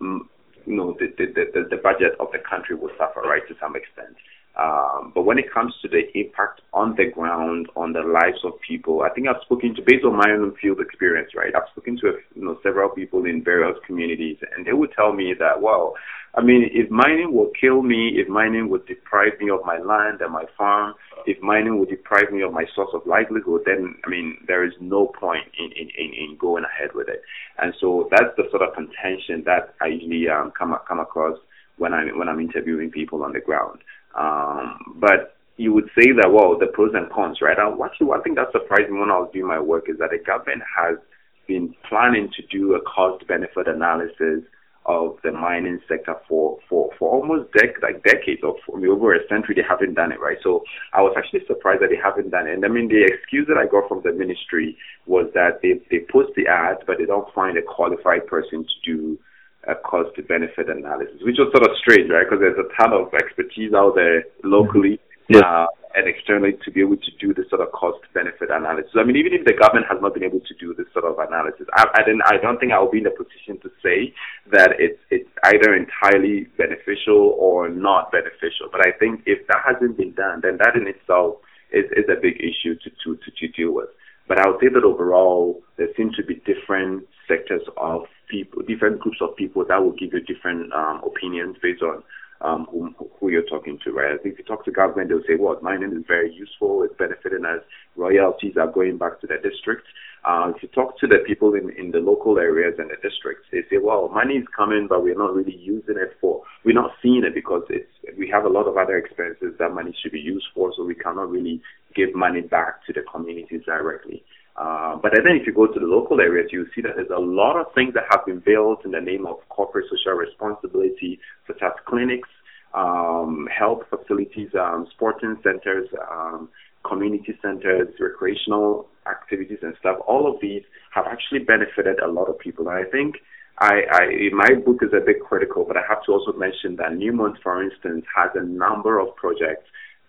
mm, 0.00 0.20
you 0.66 0.76
know, 0.78 0.96
the, 0.98 1.06
the, 1.18 1.26
the, 1.54 1.60
the 1.70 1.80
budget 1.88 2.12
of 2.18 2.28
the 2.32 2.38
country 2.38 2.74
would 2.80 2.94
suffer, 2.98 3.20
right, 3.20 3.46
to 3.48 3.54
some 3.62 3.74
extent. 3.76 4.16
Um, 4.58 5.12
but 5.14 5.22
when 5.22 5.38
it 5.38 5.52
comes 5.52 5.72
to 5.82 5.88
the 5.88 6.02
impact 6.18 6.62
on 6.72 6.96
the 6.96 7.06
ground, 7.06 7.68
on 7.76 7.92
the 7.92 8.00
lives 8.00 8.38
of 8.44 8.54
people, 8.66 9.02
I 9.02 9.10
think 9.10 9.28
I've 9.28 9.40
spoken 9.42 9.72
to, 9.76 9.82
based 9.86 10.04
on 10.04 10.16
my 10.16 10.30
own 10.32 10.56
field 10.60 10.80
experience, 10.80 11.30
right? 11.36 11.54
I've 11.54 11.70
spoken 11.70 11.96
to 11.98 12.18
you 12.34 12.44
know 12.44 12.58
several 12.62 12.88
people 12.88 13.24
in 13.24 13.44
various 13.44 13.76
communities, 13.86 14.38
and 14.56 14.66
they 14.66 14.72
would 14.72 14.90
tell 14.96 15.12
me 15.12 15.32
that, 15.38 15.62
well, 15.62 15.94
I 16.34 16.42
mean, 16.42 16.68
if 16.72 16.90
mining 16.90 17.32
will 17.32 17.52
kill 17.58 17.82
me, 17.82 18.14
if 18.16 18.28
mining 18.28 18.68
would 18.68 18.84
deprive 18.86 19.38
me 19.40 19.48
of 19.48 19.60
my 19.64 19.78
land 19.78 20.20
and 20.20 20.32
my 20.32 20.44
farm, 20.56 20.94
if 21.26 21.40
mining 21.40 21.78
would 21.78 21.88
deprive 21.88 22.32
me 22.32 22.42
of 22.42 22.52
my 22.52 22.64
source 22.74 22.90
of 22.92 23.06
livelihood, 23.06 23.62
then 23.64 23.94
I 24.04 24.08
mean, 24.10 24.38
there 24.48 24.66
is 24.66 24.72
no 24.80 25.06
point 25.06 25.44
in 25.56 25.70
in, 25.72 25.88
in, 25.96 26.14
in 26.14 26.36
going 26.36 26.64
ahead 26.64 26.90
with 26.94 27.08
it. 27.08 27.22
And 27.58 27.72
so 27.80 28.08
that's 28.10 28.34
the 28.36 28.44
sort 28.50 28.62
of 28.62 28.74
contention 28.74 29.44
that 29.46 29.74
I 29.80 29.86
usually 29.86 30.28
um, 30.28 30.50
come 30.50 30.76
come 30.86 30.98
across 30.98 31.38
when 31.76 31.94
I'm 31.94 32.18
when 32.18 32.28
I'm 32.28 32.40
interviewing 32.40 32.90
people 32.90 33.22
on 33.22 33.32
the 33.32 33.40
ground. 33.40 33.80
Um, 34.14 34.96
but 34.96 35.36
you 35.56 35.72
would 35.72 35.90
say 35.96 36.12
that, 36.12 36.30
well, 36.32 36.56
the 36.58 36.66
pros 36.66 36.92
and 36.94 37.10
cons, 37.10 37.38
right? 37.42 37.58
Uh, 37.58 37.74
actually, 37.84 38.06
one 38.06 38.22
thing 38.22 38.34
that 38.36 38.52
surprised 38.52 38.90
me 38.90 39.00
when 39.00 39.10
I 39.10 39.18
was 39.18 39.30
doing 39.32 39.46
my 39.46 39.60
work 39.60 39.88
is 39.88 39.98
that 39.98 40.10
the 40.10 40.18
government 40.24 40.62
has 40.76 40.98
been 41.46 41.74
planning 41.88 42.30
to 42.36 42.42
do 42.46 42.74
a 42.74 42.80
cost 42.82 43.26
benefit 43.26 43.66
analysis 43.66 44.44
of 44.88 45.18
the 45.22 45.30
mining 45.30 45.78
sector 45.86 46.14
for 46.26 46.58
for 46.68 46.90
for 46.98 47.10
almost 47.10 47.50
dec- 47.52 47.82
like 47.82 48.02
decades 48.04 48.40
or 48.42 48.56
for, 48.64 48.78
over 48.86 49.14
a 49.14 49.28
century 49.28 49.54
they 49.54 49.62
haven't 49.68 49.94
done 49.94 50.10
it 50.10 50.18
right 50.18 50.38
so 50.42 50.64
i 50.94 51.02
was 51.02 51.14
actually 51.16 51.44
surprised 51.46 51.82
that 51.82 51.90
they 51.90 52.00
haven't 52.02 52.30
done 52.30 52.46
it 52.46 52.54
and 52.54 52.64
i 52.64 52.68
mean 52.68 52.88
the 52.88 53.04
excuse 53.04 53.46
that 53.46 53.58
i 53.58 53.66
got 53.66 53.86
from 53.86 54.00
the 54.02 54.12
ministry 54.12 54.76
was 55.06 55.26
that 55.34 55.60
they 55.62 55.74
they 55.90 56.04
post 56.10 56.32
the 56.36 56.46
ad 56.46 56.78
but 56.86 56.96
they 56.96 57.04
don't 57.04 57.32
find 57.34 57.58
a 57.58 57.62
qualified 57.62 58.26
person 58.26 58.64
to 58.64 58.76
do 58.82 59.18
a 59.66 59.74
cost 59.74 60.14
benefit 60.28 60.70
analysis, 60.70 61.18
which 61.22 61.36
was 61.38 61.50
sort 61.50 61.66
of 61.66 61.76
strange, 61.78 62.10
right? 62.10 62.24
Because 62.28 62.40
there's 62.40 62.58
a 62.58 62.68
ton 62.80 62.92
of 62.92 63.12
expertise 63.14 63.74
out 63.74 63.94
there 63.94 64.24
locally 64.44 65.00
yeah. 65.28 65.40
uh, 65.40 65.66
and 65.94 66.06
externally 66.06 66.54
to 66.64 66.70
be 66.70 66.80
able 66.80 66.96
to 66.96 67.10
do 67.18 67.34
this 67.34 67.48
sort 67.50 67.60
of 67.60 67.72
cost 67.72 67.98
benefit 68.14 68.50
analysis. 68.50 68.92
I 68.94 69.04
mean, 69.04 69.16
even 69.16 69.32
if 69.34 69.44
the 69.44 69.52
government 69.52 69.86
has 69.90 69.98
not 70.00 70.14
been 70.14 70.24
able 70.24 70.40
to 70.40 70.54
do 70.60 70.74
this 70.74 70.86
sort 70.92 71.04
of 71.04 71.18
analysis, 71.18 71.66
I, 71.74 71.84
I, 71.94 72.00
I 72.06 72.36
don't 72.40 72.60
think 72.60 72.72
I 72.72 72.78
will 72.78 72.90
be 72.90 73.02
in 73.02 73.06
a 73.06 73.16
position 73.16 73.58
to 73.66 73.68
say 73.82 74.14
that 74.52 74.78
it's 74.78 75.00
it's 75.10 75.28
either 75.44 75.74
entirely 75.74 76.46
beneficial 76.56 77.34
or 77.36 77.68
not 77.68 78.12
beneficial. 78.12 78.70
But 78.70 78.86
I 78.86 78.92
think 78.96 79.22
if 79.26 79.46
that 79.48 79.60
hasn't 79.66 79.96
been 79.96 80.14
done, 80.14 80.40
then 80.42 80.56
that 80.58 80.76
in 80.76 80.86
itself 80.86 81.42
is, 81.72 81.84
is 81.92 82.08
a 82.08 82.20
big 82.20 82.40
issue 82.40 82.76
to, 82.76 82.88
to, 83.04 83.16
to, 83.16 83.28
to 83.30 83.48
deal 83.52 83.74
with. 83.74 83.90
But 84.28 84.38
I 84.38 84.48
would 84.48 84.60
say 84.60 84.68
that 84.68 84.84
overall, 84.84 85.62
there 85.76 85.88
seem 85.96 86.12
to 86.12 86.22
be 86.22 86.34
different 86.46 87.08
sectors 87.26 87.62
of 87.78 88.02
people, 88.28 88.62
different 88.62 89.00
groups 89.00 89.18
of 89.22 89.34
people 89.36 89.64
that 89.66 89.82
will 89.82 89.92
give 89.92 90.12
you 90.12 90.20
different 90.20 90.72
um, 90.72 91.02
opinions 91.04 91.56
based 91.62 91.82
on 91.82 92.02
um, 92.40 92.66
who, 92.70 92.94
who 93.18 93.30
you're 93.30 93.48
talking 93.48 93.78
to, 93.84 93.92
right? 93.92 94.12
I 94.12 94.22
think 94.22 94.34
if 94.34 94.38
you 94.38 94.44
talk 94.44 94.64
to 94.64 94.70
government, 94.70 95.08
they'll 95.08 95.22
say, 95.26 95.36
well, 95.38 95.58
mining 95.62 95.92
is 95.92 96.04
very 96.06 96.32
useful, 96.32 96.82
it's 96.82 96.96
benefiting 96.96 97.44
us, 97.44 97.62
royalties 97.96 98.56
are 98.56 98.70
going 98.70 98.98
back 98.98 99.20
to 99.20 99.26
the 99.26 99.36
district. 99.42 99.86
Uh, 100.24 100.52
if 100.54 100.62
you 100.62 100.68
talk 100.68 100.98
to 100.98 101.06
the 101.06 101.18
people 101.26 101.54
in, 101.54 101.70
in 101.78 101.90
the 101.90 101.98
local 101.98 102.38
areas 102.38 102.74
and 102.78 102.90
the 102.90 102.96
districts, 103.08 103.46
they 103.52 103.62
say, 103.70 103.78
well, 103.82 104.08
money 104.08 104.34
is 104.34 104.46
coming, 104.54 104.86
but 104.88 105.02
we're 105.02 105.18
not 105.18 105.34
really 105.34 105.56
using 105.56 105.96
it 105.96 106.16
for, 106.20 106.42
we're 106.64 106.74
not 106.74 106.90
seeing 107.02 107.24
it 107.24 107.34
because 107.34 107.62
it's, 107.70 107.90
we 108.18 108.28
have 108.28 108.44
a 108.44 108.48
lot 108.48 108.66
of 108.66 108.76
other 108.76 108.98
expenses 108.98 109.54
that 109.58 109.72
money 109.72 109.94
should 110.02 110.12
be 110.12 110.20
used 110.20 110.46
for, 110.54 110.72
so 110.76 110.84
we 110.84 110.94
cannot 110.94 111.30
really 111.30 111.60
give 111.94 112.14
money 112.14 112.40
back 112.40 112.84
to 112.86 112.92
the 112.92 113.02
communities 113.10 113.62
directly. 113.64 114.22
Uh, 114.58 114.96
but 114.96 115.12
then 115.14 115.36
if 115.36 115.46
you 115.46 115.52
go 115.52 115.68
to 115.68 115.78
the 115.78 115.86
local 115.86 116.20
areas, 116.20 116.50
you 116.50 116.66
see 116.74 116.80
that 116.80 116.96
there's 116.96 117.14
a 117.14 117.20
lot 117.20 117.56
of 117.56 117.72
things 117.74 117.94
that 117.94 118.04
have 118.10 118.26
been 118.26 118.40
built 118.40 118.84
in 118.84 118.90
the 118.90 119.00
name 119.00 119.24
of 119.24 119.36
corporate 119.48 119.86
social 119.88 120.18
responsibility, 120.18 121.20
such 121.46 121.62
as 121.62 121.70
clinics, 121.86 122.28
um, 122.74 123.48
health 123.56 123.82
facilities, 123.88 124.48
um, 124.58 124.88
sporting 124.90 125.36
centers, 125.44 125.88
um, 126.10 126.48
community 126.84 127.38
centers, 127.40 127.88
recreational 128.00 128.88
activities 129.06 129.58
and 129.62 129.74
stuff. 129.78 129.98
All 130.08 130.26
of 130.28 130.40
these 130.40 130.62
have 130.92 131.06
actually 131.06 131.40
benefited 131.40 132.00
a 132.00 132.08
lot 132.08 132.24
of 132.24 132.38
people. 132.40 132.68
And 132.68 132.84
I 132.84 132.90
think 132.90 133.16
I, 133.60 133.82
I, 133.90 134.06
my 134.32 134.54
book 134.64 134.82
is 134.82 134.90
a 134.92 135.04
bit 135.04 135.20
critical, 135.20 135.64
but 135.66 135.76
I 135.76 135.82
have 135.88 136.02
to 136.06 136.12
also 136.12 136.32
mention 136.36 136.74
that 136.76 136.90
Newmont, 136.90 137.40
for 137.42 137.62
instance, 137.62 138.04
has 138.14 138.30
a 138.34 138.44
number 138.44 138.98
of 138.98 139.14
projects 139.14 139.66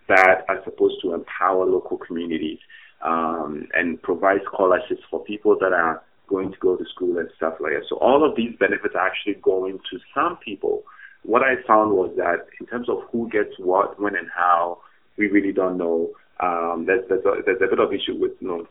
that 0.08 0.45
are 0.50 0.62
supposed 0.63 0.95
to 1.04 1.13
empower 1.13 1.65
local 1.65 1.97
communities 1.97 2.58
um, 3.01 3.67
and 3.73 4.01
provide 4.01 4.41
scholarships 4.45 5.01
for 5.09 5.23
people 5.23 5.57
that 5.59 5.73
are 5.73 6.01
going 6.27 6.51
to 6.51 6.57
go 6.59 6.75
to 6.75 6.85
school 6.93 7.17
and 7.17 7.29
stuff 7.38 7.55
like 7.59 7.73
that. 7.73 7.83
So 7.89 7.97
all 7.97 8.23
of 8.27 8.35
these 8.35 8.55
benefits 8.59 8.95
are 8.95 9.07
actually 9.07 9.35
going 9.41 9.79
to 9.91 9.99
some 10.13 10.38
people. 10.38 10.83
What 11.23 11.41
I 11.41 11.55
found 11.67 11.91
was 11.93 12.13
that 12.17 12.47
in 12.59 12.67
terms 12.67 12.88
of 12.88 12.99
who 13.12 13.29
gets 13.29 13.57
what, 13.57 13.99
when, 13.99 14.15
and 14.15 14.27
how, 14.35 14.79
we 15.17 15.27
really 15.27 15.51
don't 15.51 15.77
know. 15.77 16.12
Um, 16.39 16.85
there's, 16.88 17.07
there's, 17.09 17.25
a, 17.25 17.41
there's 17.45 17.62
a 17.62 17.67
bit 17.67 17.79
of 17.79 17.91
issue 17.91 18.17
with 18.17 18.31
you 18.39 18.47
know, 18.47 18.67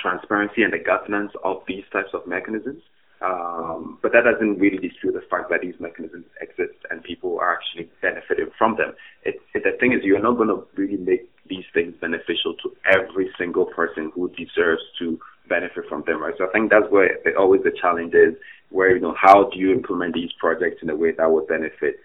transparency 0.00 0.62
and 0.62 0.72
the 0.72 0.78
governance 0.78 1.32
of 1.44 1.62
these 1.66 1.84
types 1.92 2.10
of 2.14 2.26
mechanisms. 2.26 2.82
Um, 3.20 3.98
but 4.00 4.12
that 4.12 4.22
doesn't 4.22 4.58
really 4.58 4.78
dispute 4.78 5.12
the 5.12 5.26
fact 5.28 5.50
that 5.50 5.62
these 5.62 5.74
mechanisms 5.80 6.26
exist 6.40 6.78
and 6.90 7.02
people 7.02 7.38
are 7.40 7.52
actually 7.52 7.90
benefiting 8.00 8.50
from 8.56 8.76
them. 8.76 8.94
It, 9.24 9.42
it, 9.54 9.64
the 9.64 9.76
thing 9.80 9.92
is, 9.92 10.04
you're 10.04 10.22
not 10.22 10.36
going 10.36 10.48
to 10.48 10.62
really 10.76 10.98
make 10.98 11.28
these 11.48 11.64
things 11.74 11.94
beneficial 12.00 12.54
to 12.62 12.76
every 12.86 13.30
single 13.36 13.66
person 13.66 14.12
who 14.14 14.30
deserves 14.30 14.82
to 15.00 15.18
benefit 15.48 15.84
from 15.88 16.04
them, 16.06 16.22
right? 16.22 16.34
So 16.38 16.46
I 16.46 16.52
think 16.52 16.70
that's 16.70 16.86
where 16.90 17.18
the, 17.24 17.34
always 17.34 17.62
the 17.64 17.72
challenge 17.80 18.14
is, 18.14 18.34
where 18.70 18.94
you 18.94 19.00
know 19.00 19.14
how 19.20 19.50
do 19.50 19.58
you 19.58 19.72
implement 19.72 20.14
these 20.14 20.30
projects 20.38 20.82
in 20.82 20.90
a 20.90 20.94
way 20.94 21.12
that 21.16 21.30
would 21.30 21.48
benefit 21.48 21.96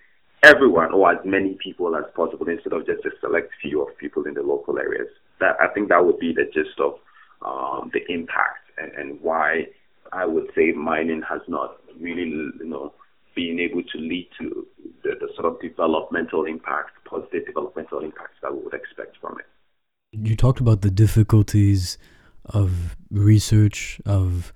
everyone 0.42 0.94
or 0.94 1.12
as 1.12 1.20
many 1.26 1.58
people 1.62 1.96
as 1.96 2.04
possible 2.16 2.48
instead 2.50 2.74
of 2.74 2.86
just 2.86 3.06
a 3.06 3.12
select 3.22 3.52
few 3.62 3.82
of 3.82 3.96
people 3.98 4.26
in 4.26 4.34
the 4.34 4.42
local 4.42 4.80
areas. 4.80 5.08
That 5.40 5.58
I 5.62 5.68
think 5.74 5.90
that 5.90 6.04
would 6.04 6.20
be 6.20 6.34
the 6.34 6.46
gist 6.46 6.80
of 6.80 6.96
um, 7.46 7.92
the 7.94 8.02
impact 8.12 8.72
and, 8.78 8.92
and 8.94 9.22
why 9.22 9.68
I 10.14 10.26
would 10.26 10.48
say 10.56 10.72
mining 10.72 11.22
has 11.28 11.42
not 11.48 11.78
really, 12.00 12.30
you 12.30 12.66
know, 12.66 12.94
been 13.36 13.60
able 13.60 13.84
to 13.84 13.98
lead 13.98 14.30
to 14.40 14.68
the, 15.04 15.12
the 15.20 15.30
sort 15.36 15.46
of 15.46 15.60
developmental 15.60 16.46
impact, 16.46 16.92
positive 17.06 17.46
developmental 17.48 18.00
impacts 18.00 18.36
that 18.42 18.54
we 18.54 18.64
would 18.64 18.74
expect 18.74 19.18
from 19.20 19.38
it. 19.40 19.46
You 20.12 20.36
talked 20.36 20.60
about 20.60 20.82
the 20.82 20.92
difficulties 20.92 21.98
of 22.46 22.96
research, 23.10 24.00
of 24.06 24.54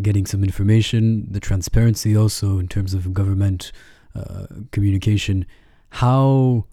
getting 0.00 0.24
some 0.24 0.42
information, 0.42 1.30
the 1.30 1.40
transparency 1.40 2.16
also 2.16 2.58
in 2.58 2.68
terms 2.68 2.94
of 2.94 3.12
government 3.12 3.72
uh, 4.14 4.46
communication. 4.72 5.44
How 5.90 6.64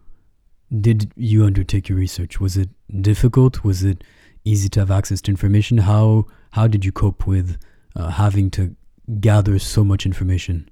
did 0.79 1.11
you 1.15 1.43
undertake 1.43 1.89
your 1.89 1.97
research? 1.97 2.39
Was 2.39 2.55
it 2.55 2.69
difficult? 3.01 3.63
Was 3.63 3.83
it 3.83 4.03
easy 4.45 4.69
to 4.69 4.79
have 4.79 4.91
access 4.91 5.21
to 5.23 5.31
information? 5.31 5.79
How 5.79 6.27
how 6.51 6.67
did 6.67 6.85
you 6.85 6.91
cope 6.91 7.27
with 7.27 7.57
uh, 7.95 8.09
having 8.09 8.49
to 8.51 8.75
gather 9.19 9.59
so 9.59 9.83
much 9.83 10.05
information? 10.05 10.69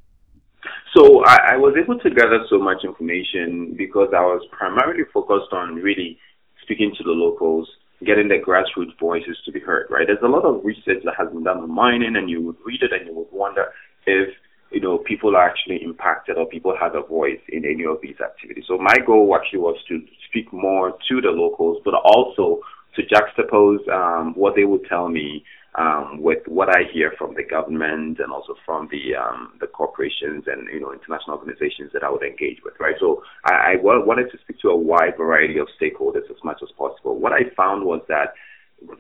So 0.95 1.23
I, 1.25 1.53
I, 1.53 1.57
was 1.57 1.75
able 1.77 1.99
to 1.99 2.09
gather 2.09 2.39
so 2.49 2.57
much 2.57 2.83
information 2.83 3.75
because 3.77 4.09
I 4.15 4.21
was 4.21 4.41
primarily 4.51 5.03
focused 5.13 5.53
on 5.53 5.75
really 5.75 6.17
speaking 6.63 6.93
to 6.97 7.03
the 7.03 7.11
locals, 7.11 7.69
getting 8.03 8.27
the 8.27 8.39
grassroots 8.39 8.97
voices 8.99 9.37
to 9.45 9.51
be 9.51 9.59
heard. 9.59 9.87
Right? 9.89 10.07
There's 10.07 10.23
a 10.23 10.27
lot 10.27 10.45
of 10.45 10.65
research 10.65 11.03
that 11.05 11.13
has 11.17 11.29
been 11.29 11.43
done 11.43 11.59
on 11.59 11.73
mining, 11.73 12.15
and 12.15 12.29
you 12.29 12.41
would 12.41 12.55
read 12.65 12.81
it 12.81 12.91
and 12.91 13.05
you 13.05 13.13
would 13.13 13.27
wonder 13.31 13.65
if 14.07 14.29
you 14.71 14.81
know 14.81 14.97
people 14.97 15.35
are 15.35 15.47
actually 15.47 15.83
impacted 15.83 16.37
or 16.37 16.47
people 16.47 16.75
have 16.79 16.95
a 16.95 17.01
voice 17.01 17.41
in 17.49 17.65
any 17.65 17.85
of 17.85 17.97
these 18.01 18.19
activities. 18.23 18.65
So 18.67 18.77
my 18.79 18.97
goal 19.05 19.35
actually 19.35 19.59
was 19.59 19.77
to 19.89 20.01
speak 20.27 20.51
more 20.51 20.97
to 21.07 21.21
the 21.21 21.29
locals, 21.29 21.77
but 21.85 21.93
also 21.93 22.61
to 22.99 23.05
juxtapose 23.15 23.87
um, 23.89 24.33
what 24.35 24.55
they 24.55 24.65
would 24.65 24.85
tell 24.85 25.09
me 25.09 25.43
um, 25.75 26.19
with 26.21 26.39
what 26.47 26.69
I 26.69 26.83
hear 26.91 27.13
from 27.17 27.35
the 27.35 27.43
government 27.43 28.19
and 28.19 28.31
also 28.31 28.55
from 28.65 28.89
the 28.91 29.15
um, 29.15 29.53
the 29.61 29.67
corporations 29.67 30.45
and 30.47 30.67
you 30.73 30.79
know 30.79 30.91
international 30.91 31.37
organizations 31.37 31.91
that 31.93 32.03
I 32.03 32.09
would 32.09 32.23
engage 32.23 32.57
with, 32.63 32.73
right? 32.79 32.95
So 32.99 33.23
I, 33.45 33.75
wanted 33.81 34.31
to 34.31 34.37
speak 34.39 34.59
to 34.61 34.69
a 34.69 34.75
wide 34.75 35.15
variety 35.17 35.57
of 35.59 35.67
stakeholders 35.79 36.29
as 36.29 36.43
much 36.43 36.59
as 36.63 36.69
possible. 36.77 37.19
What 37.19 37.31
I 37.31 37.53
found 37.55 37.85
was 37.85 38.01
that 38.07 38.33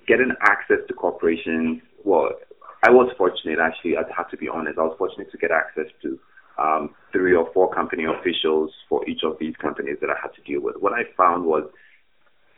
getting 0.07 0.31
access 0.43 0.77
to 0.87 0.93
corporations, 0.93 1.81
well, 2.03 2.29
I 2.83 2.91
was 2.91 3.11
fortunate 3.17 3.59
actually. 3.59 3.97
I 3.97 4.03
have 4.15 4.29
to 4.29 4.37
be 4.37 4.47
honest. 4.47 4.77
I 4.77 4.83
was 4.83 4.95
fortunate 4.97 5.31
to 5.31 5.37
get 5.37 5.51
access 5.51 5.91
to 6.03 6.19
um, 6.57 6.95
three 7.11 7.35
or 7.35 7.49
four 7.53 7.73
company 7.73 8.03
officials 8.05 8.71
for 8.87 9.07
each 9.09 9.21
of 9.23 9.37
these 9.39 9.55
companies 9.61 9.97
that 10.01 10.09
I 10.09 10.15
had 10.21 10.33
to 10.35 10.41
deal 10.43 10.61
with. 10.61 10.75
What 10.79 10.93
I 10.93 11.03
found 11.17 11.45
was 11.45 11.63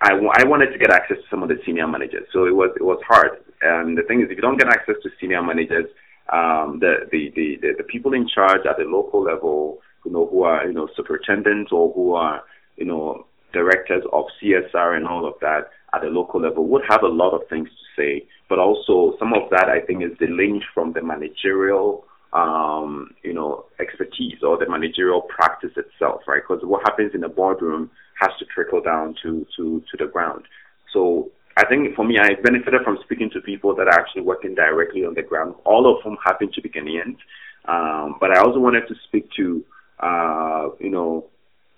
I, 0.02 0.10
w- 0.10 0.32
I 0.34 0.44
wanted 0.46 0.72
to 0.72 0.80
get 0.80 0.90
access 0.90 1.18
to 1.18 1.24
some 1.30 1.44
of 1.44 1.50
the 1.50 1.60
senior 1.66 1.88
managers, 1.88 2.28
so 2.34 2.46
it 2.46 2.56
was 2.56 2.72
it 2.76 2.84
was 2.84 3.00
hard. 3.08 3.38
And 3.62 3.98
the 3.98 4.02
thing 4.04 4.22
is, 4.22 4.28
if 4.30 4.36
you 4.36 4.42
don't 4.42 4.58
get 4.58 4.68
access 4.68 4.96
to 5.04 5.10
senior 5.20 5.44
managers, 5.44 5.86
um, 6.34 6.80
the, 6.80 7.08
the, 7.12 7.32
the, 7.36 7.58
the, 7.62 7.74
the 7.78 7.84
people 7.84 8.14
in 8.14 8.28
charge 8.28 8.66
at 8.68 8.78
the 8.78 8.84
local 8.84 9.22
level, 9.24 9.80
you 10.06 10.12
know, 10.12 10.26
who 10.26 10.44
are 10.44 10.66
you 10.66 10.74
know 10.74 10.90
superintendents 10.96 11.72
or 11.72 11.94
who 11.94 12.16
are 12.16 12.42
you 12.78 12.86
know 12.86 13.28
directors 13.54 14.04
of 14.12 14.26
CSR 14.42 14.98
and 14.98 15.08
all 15.08 15.28
of 15.28 15.36
that 15.42 15.70
at 15.94 16.02
the 16.02 16.08
local 16.08 16.42
level 16.42 16.68
would 16.68 16.84
have 16.90 17.04
a 17.04 17.08
lot 17.08 17.34
of 17.34 17.48
things 17.50 17.70
to 17.70 18.02
say, 18.02 18.28
but 18.50 18.58
also 18.60 19.16
some 19.20 19.34
of 19.34 19.50
that 19.52 19.70
I 19.70 19.82
think 19.82 20.04
is 20.04 20.18
linked 20.20 20.66
from 20.74 20.94
the 20.94 21.04
managerial 21.04 22.06
um, 22.34 23.12
you 23.24 23.34
know, 23.34 23.66
expertise 23.80 24.40
or 24.44 24.58
the 24.58 24.70
managerial 24.70 25.22
practice 25.22 25.72
itself, 25.76 26.22
right? 26.28 26.42
Because 26.48 26.64
what 26.64 26.82
happens 26.84 27.12
in 27.14 27.22
the 27.22 27.30
boardroom 27.30 27.92
has 28.20 28.32
to 28.40 28.46
trickle 28.46 28.82
down 28.82 29.16
to, 29.24 29.46
to, 29.58 29.84
to 29.92 29.98
the 29.98 30.10
ground. 30.12 30.46
So 30.94 31.30
I 31.58 31.66
think 31.66 31.96
for 31.96 32.06
me, 32.06 32.18
I 32.20 32.36
benefited 32.42 32.82
from 32.84 33.00
speaking 33.04 33.30
to 33.32 33.42
people 33.42 33.76
that 33.76 33.88
are 33.88 34.00
actually 34.00 34.22
working 34.22 34.56
directly 34.56 35.06
on 35.06 35.14
the 35.14 35.24
ground, 35.24 35.56
all 35.66 35.94
of 35.94 36.04
whom 36.04 36.18
happen 36.24 36.50
to 36.54 36.62
be 36.62 36.70
Ghanaians. 36.70 37.18
Um, 37.66 38.16
but 38.20 38.32
I 38.32 38.42
also 38.42 38.60
wanted 38.60 38.88
to 38.88 38.96
speak 39.08 39.30
to, 39.38 39.64
uh, 40.00 40.70
you 40.80 40.90
know, 40.90 41.26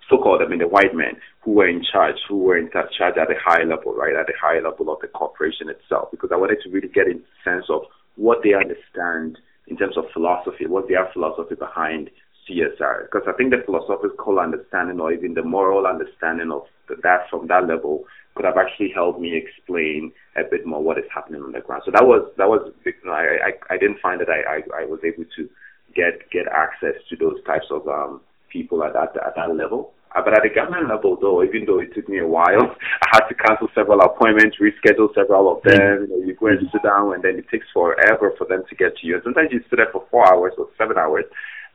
so-called, 0.10 0.42
I 0.42 0.48
mean, 0.48 0.60
the 0.60 0.68
white 0.68 0.94
men 0.94 1.16
who 1.42 1.54
were 1.54 1.68
in 1.68 1.84
charge, 1.84 2.18
who 2.28 2.38
were 2.38 2.58
in 2.58 2.70
charge 2.72 3.18
at 3.18 3.28
the 3.28 3.36
high 3.44 3.64
level, 3.64 3.94
right, 3.94 4.16
at 4.16 4.28
the 4.28 4.34
high 4.40 4.60
level 4.60 4.94
of 4.94 5.00
the 5.02 5.08
corporation 5.08 5.70
itself, 5.70 6.10
because 6.12 6.30
I 6.32 6.36
wanted 6.36 6.60
to 6.64 6.70
really 6.70 6.90
get 6.90 7.08
a 7.08 7.14
sense 7.44 7.66
of 7.70 7.84
what 8.16 8.44
they 8.44 8.54
understand 8.54 9.40
in 9.68 9.78
terms 9.78 9.98
of 9.98 10.06
philosophy, 10.14 10.66
what's 10.68 10.88
their 10.88 11.10
philosophy 11.14 11.56
behind 11.56 12.10
CSR? 12.48 13.04
Because 13.04 13.28
I 13.28 13.34
think 13.34 13.52
the 13.52 13.64
philosophical 13.66 14.40
understanding 14.40 15.00
or 15.00 15.14
even 15.14 15.34
the 15.34 15.44
moral 15.44 15.88
understanding 15.88 16.52
of 16.52 16.64
that 17.02 17.30
from 17.30 17.48
that 17.48 17.68
level 17.68 18.04
could 18.36 18.46
have 18.46 18.58
actually 18.58 18.92
helped 18.94 19.20
me 19.20 19.36
explain 19.38 20.12
a 20.36 20.44
bit 20.44 20.66
more 20.66 20.82
what 20.82 20.98
is 20.98 21.06
happening 21.14 21.42
on 21.42 21.52
the 21.52 21.62
ground. 21.62 21.84
So 21.86 21.92
that 21.92 22.06
was 22.06 22.30
that 22.38 22.50
was 22.50 22.72
you 22.86 22.94
know, 23.06 23.12
I, 23.12 23.52
I 23.70 23.76
I 23.76 23.78
didn't 23.78 24.00
find 24.00 24.20
that 24.20 24.30
I, 24.30 24.58
I 24.58 24.84
I 24.84 24.86
was 24.86 25.00
able 25.04 25.24
to 25.38 25.50
get 25.96 26.30
get 26.32 26.48
access 26.48 26.96
to 27.10 27.16
those 27.16 27.44
types 27.46 27.68
of 27.70 27.88
um 27.88 28.22
people 28.50 28.84
at 28.84 28.94
that 28.94 29.16
at 29.26 29.36
that 29.36 29.56
level. 29.56 29.94
Uh, 30.16 30.22
but 30.22 30.34
at 30.34 30.44
the 30.44 30.54
government 30.54 30.90
level, 30.90 31.18
though, 31.20 31.44
even 31.44 31.66
though 31.66 31.80
it 31.80 31.94
took 31.94 32.08
me 32.08 32.20
a 32.20 32.28
while, 32.28 32.76
I 33.02 33.08
had 33.12 33.28
to 33.28 33.36
cancel 33.36 33.68
several 33.74 34.02
appointments, 34.02 34.58
reschedule 34.62 35.14
several 35.16 35.58
of 35.58 35.64
them. 35.64 36.06
You, 36.06 36.08
know, 36.08 36.26
you 36.26 36.36
go 36.36 36.48
and 36.48 36.70
sit 36.72 36.84
down, 36.84 37.14
and 37.14 37.24
then 37.24 37.38
it 37.38 37.50
takes 37.50 37.66
forever 37.74 38.34
for 38.38 38.46
them 38.46 38.64
to 38.70 38.76
get 38.76 38.96
to 38.98 39.08
you. 39.08 39.16
And 39.16 39.24
sometimes 39.24 39.50
you 39.52 39.62
sit 39.70 39.78
there 39.78 39.90
for 39.92 40.06
four 40.12 40.28
hours 40.32 40.54
or 40.58 40.70
seven 40.78 40.98
hours, 40.98 41.26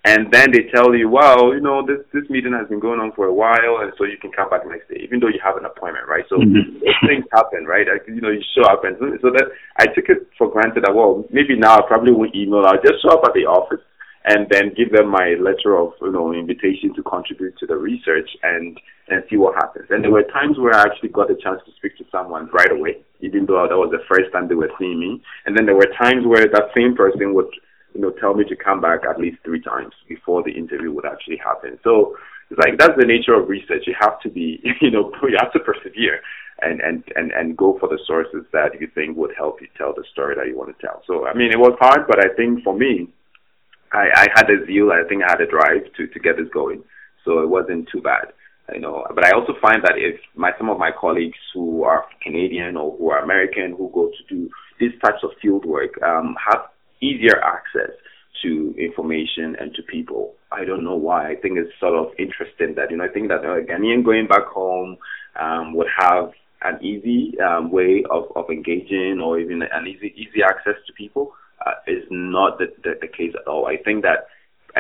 and 0.04 0.30
then 0.30 0.52
they 0.52 0.70
tell 0.70 0.94
you, 0.94 1.10
well, 1.10 1.52
you 1.52 1.60
know, 1.60 1.84
this 1.84 1.98
this 2.14 2.30
meeting 2.30 2.54
has 2.54 2.68
been 2.68 2.78
going 2.78 3.00
on 3.00 3.10
for 3.18 3.26
a 3.26 3.34
while, 3.34 3.82
and 3.82 3.92
so 3.98 4.04
you 4.04 4.16
can 4.16 4.30
come 4.30 4.48
back 4.48 4.62
next 4.64 4.88
day, 4.88 5.02
even 5.02 5.18
though 5.18 5.26
you 5.26 5.42
have 5.42 5.56
an 5.58 5.66
appointment, 5.66 6.06
right? 6.06 6.24
So 6.30 6.38
mm-hmm. 6.38 6.78
things 7.06 7.26
happen, 7.34 7.66
right? 7.66 7.86
Like, 7.90 8.06
you 8.06 8.22
know, 8.22 8.30
you 8.30 8.42
show 8.54 8.62
up, 8.70 8.84
and 8.84 8.94
so 9.20 9.34
that 9.34 9.50
I 9.76 9.86
took 9.90 10.06
it 10.06 10.30
for 10.38 10.46
granted 10.46 10.84
that 10.86 10.94
well, 10.94 11.26
maybe 11.34 11.58
now 11.58 11.82
I 11.82 11.82
probably 11.82 12.12
won't 12.12 12.36
email. 12.36 12.62
I'll 12.64 12.78
just 12.78 13.02
show 13.02 13.18
up 13.18 13.26
at 13.26 13.34
the 13.34 13.50
office 13.50 13.82
and 14.28 14.46
then 14.50 14.72
give 14.76 14.92
them 14.92 15.08
my 15.08 15.34
letter 15.40 15.76
of 15.80 15.92
you 16.02 16.12
know 16.12 16.32
invitation 16.32 16.94
to 16.94 17.02
contribute 17.02 17.56
to 17.58 17.66
the 17.66 17.76
research 17.76 18.28
and 18.42 18.78
and 19.08 19.24
see 19.30 19.36
what 19.36 19.54
happens. 19.54 19.86
And 19.88 20.04
there 20.04 20.10
were 20.10 20.24
times 20.24 20.58
where 20.58 20.74
I 20.74 20.82
actually 20.82 21.08
got 21.08 21.30
a 21.30 21.36
chance 21.36 21.60
to 21.64 21.72
speak 21.76 21.96
to 21.96 22.04
someone 22.12 22.50
right 22.52 22.70
away, 22.70 23.00
even 23.20 23.46
though 23.46 23.66
that 23.66 23.76
was 23.76 23.90
the 23.90 24.04
first 24.04 24.30
time 24.32 24.46
they 24.46 24.54
were 24.54 24.70
seeing 24.78 25.00
me. 25.00 25.22
And 25.46 25.56
then 25.56 25.64
there 25.64 25.74
were 25.74 25.88
times 25.96 26.26
where 26.26 26.44
that 26.44 26.68
same 26.76 26.94
person 26.94 27.32
would 27.34 27.48
you 27.94 28.02
know 28.02 28.10
tell 28.20 28.34
me 28.34 28.44
to 28.44 28.56
come 28.56 28.80
back 28.80 29.00
at 29.08 29.18
least 29.18 29.38
three 29.44 29.62
times 29.62 29.94
before 30.08 30.42
the 30.42 30.52
interview 30.52 30.92
would 30.92 31.06
actually 31.06 31.38
happen. 31.38 31.78
So 31.82 32.16
it's 32.50 32.60
like 32.60 32.78
that's 32.78 33.00
the 33.00 33.08
nature 33.08 33.32
of 33.32 33.48
research. 33.48 33.84
You 33.86 33.96
have 33.98 34.20
to 34.20 34.28
be 34.28 34.60
you 34.80 34.90
know 34.90 35.10
you 35.22 35.38
have 35.40 35.52
to 35.52 35.60
persevere 35.60 36.20
and 36.60 36.80
and 36.80 37.02
and 37.16 37.32
and 37.32 37.56
go 37.56 37.78
for 37.80 37.88
the 37.88 37.98
sources 38.06 38.44
that 38.52 38.76
you 38.78 38.88
think 38.94 39.16
would 39.16 39.32
help 39.38 39.62
you 39.62 39.68
tell 39.76 39.94
the 39.94 40.04
story 40.12 40.34
that 40.36 40.46
you 40.46 40.56
want 40.58 40.76
to 40.76 40.86
tell. 40.86 41.02
So 41.06 41.26
I 41.26 41.32
mean, 41.32 41.50
it 41.50 41.58
was 41.58 41.76
hard, 41.80 42.06
but 42.06 42.18
I 42.20 42.34
think 42.36 42.62
for 42.62 42.76
me 42.76 43.08
I, 43.92 44.08
I 44.14 44.26
had 44.34 44.50
a 44.50 44.66
zeal. 44.66 44.90
I 44.92 45.06
think 45.08 45.22
I 45.22 45.30
had 45.30 45.40
a 45.40 45.46
drive 45.46 45.92
to 45.96 46.06
to 46.06 46.20
get 46.20 46.36
this 46.36 46.48
going, 46.52 46.82
so 47.24 47.40
it 47.40 47.48
wasn't 47.48 47.88
too 47.88 48.00
bad. 48.00 48.32
You 48.74 48.80
know, 48.80 49.06
but 49.14 49.24
I 49.24 49.30
also 49.30 49.54
find 49.62 49.82
that 49.84 49.94
if 49.96 50.20
my 50.34 50.52
some 50.58 50.68
of 50.68 50.78
my 50.78 50.90
colleagues 50.92 51.38
who 51.54 51.84
are 51.84 52.04
Canadian 52.22 52.76
or 52.76 52.96
who 52.96 53.10
are 53.10 53.22
American 53.22 53.74
who 53.76 53.90
go 53.94 54.08
to 54.08 54.34
do 54.34 54.50
these 54.78 54.92
types 55.02 55.22
of 55.22 55.30
field 55.40 55.64
work 55.64 56.00
um, 56.02 56.36
have 56.46 56.66
easier 57.00 57.40
access 57.42 57.90
to 58.42 58.74
information 58.78 59.56
and 59.58 59.74
to 59.74 59.82
people. 59.82 60.34
I 60.52 60.64
don't 60.64 60.84
know 60.84 60.96
why. 60.96 61.30
I 61.30 61.36
think 61.36 61.58
it's 61.58 61.72
sort 61.80 61.94
of 61.94 62.12
interesting 62.18 62.74
that 62.76 62.90
you 62.90 62.98
know 62.98 63.04
I 63.04 63.08
think 63.08 63.28
that 63.28 63.44
a 63.44 63.64
Ghanaian 63.64 64.04
going 64.04 64.26
back 64.26 64.46
home 64.46 64.96
um, 65.40 65.74
would 65.74 65.88
have 65.98 66.32
an 66.62 66.82
easy 66.84 67.38
um, 67.40 67.70
way 67.70 68.04
of, 68.10 68.24
of 68.36 68.50
engaging 68.50 69.20
or 69.22 69.38
even 69.38 69.62
an 69.62 69.86
easy 69.86 70.12
easy 70.16 70.42
access 70.42 70.74
to 70.86 70.92
people 70.92 71.32
uh, 71.66 71.72
is 71.86 72.04
not 72.10 72.58
the, 72.58 72.66
the, 72.82 72.94
the, 73.00 73.08
case 73.08 73.34
at 73.38 73.46
all. 73.48 73.66
I 73.66 73.76
think 73.76 74.02
that 74.02 74.28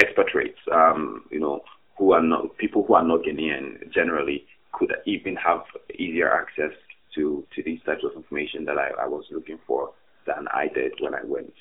expatriates, 0.00 0.58
um, 0.72 1.24
you 1.30 1.40
know, 1.40 1.62
who 1.96 2.12
are 2.12 2.22
not 2.22 2.56
people 2.58 2.84
who 2.86 2.94
are 2.94 3.04
not 3.04 3.20
Ghanaian 3.20 3.92
generally 3.92 4.46
could 4.72 4.92
even 5.06 5.36
have 5.36 5.62
easier 5.98 6.32
access 6.32 6.76
to 7.14 7.44
to 7.54 7.62
these 7.62 7.80
types 7.84 8.04
of 8.04 8.12
information 8.14 8.64
that 8.66 8.78
I, 8.78 8.90
I 9.02 9.08
was 9.08 9.24
looking 9.30 9.58
for 9.66 9.90
than 10.26 10.46
I 10.52 10.68
did 10.68 10.92
when 11.00 11.14
I 11.14 11.24
went. 11.24 11.54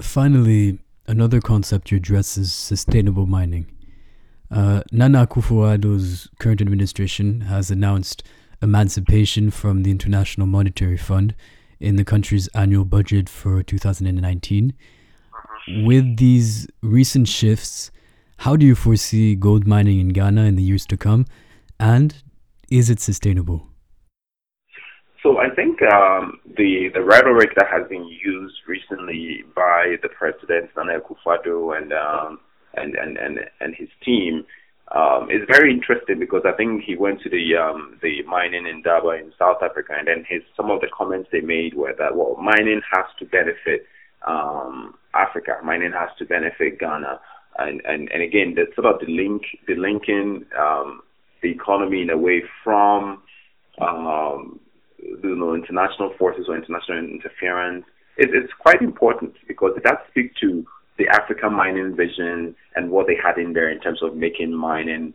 Finally, 0.00 0.78
another 1.06 1.40
concept 1.40 1.90
you 1.90 1.96
address 1.98 2.38
is 2.38 2.52
sustainable 2.52 3.26
mining. 3.26 3.66
Uh, 4.50 4.82
Nana 4.92 5.26
Akufo-Addo's 5.26 6.28
current 6.38 6.62
administration 6.62 7.42
has 7.42 7.70
announced 7.70 8.22
emancipation 8.62 9.50
from 9.50 9.82
the 9.82 9.90
International 9.90 10.46
Monetary 10.46 10.96
Fund 10.96 11.34
in 11.80 11.96
the 11.96 12.04
country's 12.04 12.48
annual 12.48 12.84
budget 12.84 13.28
for 13.28 13.62
2019. 13.62 14.72
With 15.84 16.16
these 16.16 16.66
recent 16.82 17.28
shifts, 17.28 17.90
how 18.38 18.56
do 18.56 18.64
you 18.64 18.74
foresee 18.74 19.34
gold 19.34 19.66
mining 19.66 20.00
in 20.00 20.08
Ghana 20.08 20.44
in 20.44 20.56
the 20.56 20.62
years 20.62 20.86
to 20.86 20.96
come, 20.96 21.26
and 21.78 22.22
is 22.70 22.88
it 22.88 23.00
sustainable? 23.00 23.66
So 25.22 25.38
I 25.38 25.50
think 25.50 25.82
um, 25.82 26.38
the 26.56 26.90
the 26.94 27.02
rhetoric 27.02 27.50
that 27.56 27.66
has 27.70 27.88
been 27.88 28.06
used 28.06 28.56
recently 28.66 29.42
by 29.54 29.96
the 30.02 30.08
president 30.08 30.70
Nana 30.76 31.00
Akufo-Addo 31.00 31.76
and 31.76 31.92
um, 31.92 32.40
and 32.74 32.94
and 32.94 33.18
and 33.18 33.40
and 33.60 33.74
his 33.74 33.88
team 34.04 34.44
um, 34.94 35.30
is 35.30 35.42
very 35.46 35.72
interesting 35.72 36.18
because 36.18 36.42
I 36.46 36.52
think 36.52 36.82
he 36.82 36.96
went 36.96 37.20
to 37.22 37.28
the 37.28 37.56
um, 37.56 37.98
the 38.02 38.22
mining 38.22 38.66
in 38.66 38.76
Indaba 38.76 39.10
in 39.10 39.32
South 39.38 39.58
Africa, 39.62 39.92
and 39.98 40.08
then 40.08 40.24
his 40.26 40.42
some 40.56 40.70
of 40.70 40.80
the 40.80 40.88
comments 40.96 41.28
they 41.30 41.40
made 41.40 41.74
were 41.74 41.94
that 41.98 42.16
well, 42.16 42.36
mining 42.40 42.80
has 42.92 43.04
to 43.18 43.26
benefit 43.26 43.86
um, 44.26 44.94
Africa, 45.14 45.58
mining 45.62 45.92
has 45.92 46.08
to 46.18 46.24
benefit 46.24 46.78
Ghana, 46.80 47.20
and 47.58 47.82
and 47.84 48.10
and 48.10 48.22
again, 48.22 48.54
the 48.54 48.66
sort 48.74 48.86
of 48.86 49.00
the 49.06 49.12
link, 49.12 49.42
the 49.66 49.74
linking 49.74 50.46
um, 50.58 51.02
the 51.42 51.50
economy 51.50 52.00
in 52.02 52.10
a 52.10 52.16
way 52.16 52.42
from 52.64 53.22
um, 53.80 54.58
you 54.98 55.36
know 55.36 55.54
international 55.54 56.14
forces 56.18 56.46
or 56.48 56.56
international 56.56 56.98
interference. 56.98 57.84
It, 58.16 58.30
it's 58.32 58.52
quite 58.58 58.80
important 58.80 59.34
because 59.46 59.72
it 59.76 59.84
does 59.84 59.98
speak 60.10 60.34
to 60.40 60.66
the 60.98 61.08
Africa 61.08 61.48
mining 61.48 61.96
vision 61.96 62.54
and 62.74 62.90
what 62.90 63.06
they 63.06 63.16
had 63.16 63.38
in 63.38 63.52
there 63.52 63.70
in 63.70 63.80
terms 63.80 64.02
of 64.02 64.16
making 64.16 64.54
mining, 64.54 65.14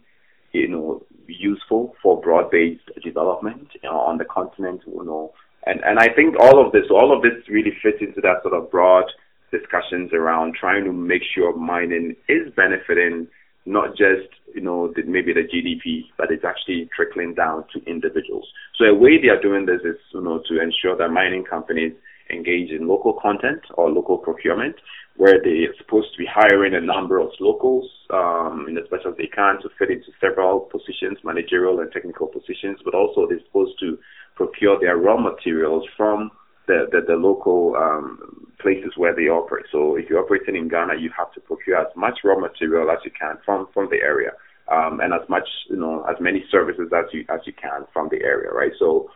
you 0.54 0.68
know, 0.68 1.04
useful 1.28 1.96
for 2.02 2.22
broad-based 2.22 2.90
development 3.04 3.68
you 3.82 3.90
know, 3.90 3.98
on 3.98 4.18
the 4.18 4.26
continent, 4.26 4.82
you 4.88 5.04
know. 5.04 5.34
And 5.66 5.82
and 5.84 6.00
I 6.00 6.08
think 6.14 6.36
all 6.40 6.66
of 6.66 6.72
this, 6.72 6.86
all 6.90 7.16
of 7.16 7.22
this 7.22 7.48
really 7.50 7.72
fits 7.82 7.98
into 8.02 8.22
that 8.22 8.44
sort 8.44 8.54
of 8.54 8.72
broad 8.72 9.06
discussions 9.52 10.12
around 10.14 10.56
trying 10.60 10.84
to 10.84 10.92
make 10.92 11.22
sure 11.34 11.56
mining 11.56 12.16
is 12.28 12.52
benefiting 12.56 13.28
not 13.66 13.92
just 13.92 14.28
you 14.54 14.62
know 14.62 14.92
the, 14.96 15.04
maybe 15.04 15.34
the 15.34 15.48
GDP, 15.48 16.06
but 16.18 16.32
it's 16.32 16.44
actually 16.44 16.90
trickling 16.96 17.34
down 17.34 17.66
to 17.74 17.84
individuals. 17.90 18.48
So 18.78 18.86
a 18.86 18.94
way 18.94 19.22
they 19.22 19.30
are 19.30 19.42
doing 19.42 19.66
this 19.66 19.82
is 19.84 19.98
you 20.14 20.22
know 20.22 20.42
to 20.48 20.62
ensure 20.62 20.98
that 20.98 21.10
mining 21.10 21.44
companies 21.44 21.94
engage 22.30 22.72
in 22.72 22.88
local 22.88 23.14
content 23.22 23.62
or 23.76 23.90
local 23.90 24.18
procurement, 24.18 24.76
where 25.16 25.40
they 25.44 25.66
are 25.66 25.76
supposed 25.78 26.12
to 26.12 26.18
be 26.18 26.26
hiring 26.26 26.74
a 26.74 26.82
number 26.82 27.20
of 27.20 27.30
locals 27.40 27.90
um, 28.10 28.66
in 28.68 28.78
as 28.78 28.90
much 28.92 29.02
as 29.08 29.14
they 29.18 29.28
can 29.28 29.62
to 29.62 29.70
fit 29.78 29.92
into 29.92 30.12
several 30.20 30.62
positions, 30.62 31.18
managerial 31.24 31.80
and 31.80 31.92
technical 31.92 32.28
positions, 32.28 32.80
but 32.84 32.96
also 32.96 33.28
they're 33.28 33.44
supposed 33.46 33.80
to 33.80 33.98
procure 34.36 34.80
their 34.80 34.98
raw 34.98 35.18
materials 35.18 35.86
from 35.96 36.32
the, 36.68 36.88
the, 36.92 37.02
the 37.08 37.16
local 37.16 37.76
um, 37.76 38.48
places 38.60 38.94
where 38.98 39.16
they 39.16 39.24
operate. 39.24 39.66
So 39.72 39.96
if 39.98 40.10
you're 40.10 40.24
operating 40.24 40.56
in 40.56 40.68
Ghana, 40.68 40.96
you 41.00 41.12
have 41.16 41.32
to 41.34 41.42
procure 41.42 41.78
as 41.78 41.94
much 41.96 42.20
raw 42.24 42.40
material 42.40 42.90
as 42.90 43.00
you 43.06 43.12
can 43.12 43.38
from, 43.46 43.68
from 43.74 43.90
the 43.92 43.98
area. 43.98 44.32
Um, 44.72 45.02
and 45.02 45.14
as 45.14 45.28
much, 45.28 45.48
you 45.70 45.76
know, 45.76 46.06
as 46.10 46.16
many 46.22 46.46
services 46.50 46.90
as 46.96 47.06
you 47.12 47.26
as 47.28 47.42
you 47.46 47.52
can 47.52 47.86
from 47.92 48.08
the 48.10 48.24
area, 48.24 48.50
right? 48.50 48.72
So 48.80 49.12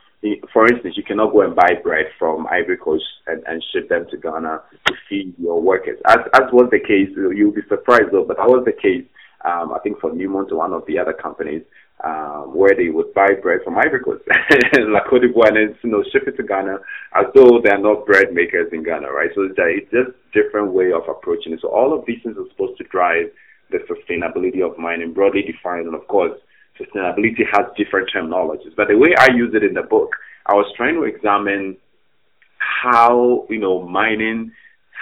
for 0.51 0.67
instance, 0.67 0.95
you 0.97 1.03
cannot 1.03 1.31
go 1.31 1.41
and 1.41 1.55
buy 1.55 1.75
bread 1.83 2.07
from 2.17 2.47
Ivory 2.47 2.77
Coast 2.77 3.03
and, 3.27 3.43
and 3.45 3.63
ship 3.71 3.89
them 3.89 4.07
to 4.09 4.17
Ghana 4.17 4.61
to 4.87 4.93
feed 5.07 5.35
your 5.37 5.61
workers. 5.61 5.99
As, 6.07 6.17
as 6.33 6.51
was 6.51 6.69
the 6.71 6.79
case, 6.79 7.09
you'll 7.15 7.51
be 7.51 7.61
surprised 7.69 8.11
though, 8.11 8.25
but 8.25 8.37
that 8.37 8.47
was 8.47 8.65
the 8.65 8.73
case, 8.73 9.05
um, 9.45 9.73
I 9.73 9.79
think 9.79 9.99
for 9.99 10.11
Newmont 10.11 10.51
or 10.51 10.57
one 10.57 10.73
of 10.73 10.85
the 10.87 10.97
other 10.97 11.13
companies, 11.13 11.61
um, 12.03 12.53
where 12.53 12.75
they 12.75 12.89
would 12.89 13.13
buy 13.13 13.33
bread 13.41 13.59
from 13.63 13.77
Ivory 13.77 14.01
Coast, 14.01 14.23
La 14.89 15.01
Cote 15.09 15.21
d'Ivoire, 15.21 15.55
and 15.55 15.75
you 15.83 15.89
know, 15.89 16.03
ship 16.11 16.27
it 16.27 16.37
to 16.37 16.43
Ghana 16.43 16.77
as 17.15 17.25
though 17.33 17.59
they're 17.63 17.79
not 17.79 18.05
bread 18.05 18.33
makers 18.33 18.69
in 18.71 18.83
Ghana, 18.83 19.09
right? 19.11 19.29
So 19.33 19.43
it's, 19.43 19.55
it's 19.57 19.91
just 19.91 20.17
different 20.33 20.73
way 20.73 20.91
of 20.91 21.03
approaching 21.09 21.53
it. 21.53 21.59
So 21.61 21.69
all 21.69 21.97
of 21.97 22.05
these 22.05 22.21
things 22.23 22.37
are 22.37 22.49
supposed 22.51 22.77
to 22.79 22.83
drive 22.85 23.27
the 23.69 23.79
sustainability 23.89 24.65
of 24.65 24.77
mining, 24.77 25.13
broadly 25.13 25.41
defined, 25.41 25.87
and 25.87 25.95
of 25.95 26.07
course, 26.07 26.37
sustainability 26.79 27.43
has 27.51 27.65
different 27.77 28.09
terminologies. 28.13 28.75
But 28.75 28.87
the 28.87 28.97
way 28.97 29.13
I 29.17 29.27
use 29.35 29.53
it 29.53 29.63
in 29.63 29.73
the 29.73 29.83
book, 29.83 30.15
I 30.45 30.53
was 30.53 30.71
trying 30.75 30.95
to 30.95 31.03
examine 31.03 31.77
how 32.57 33.45
you 33.49 33.59
know 33.59 33.87
mining 33.87 34.51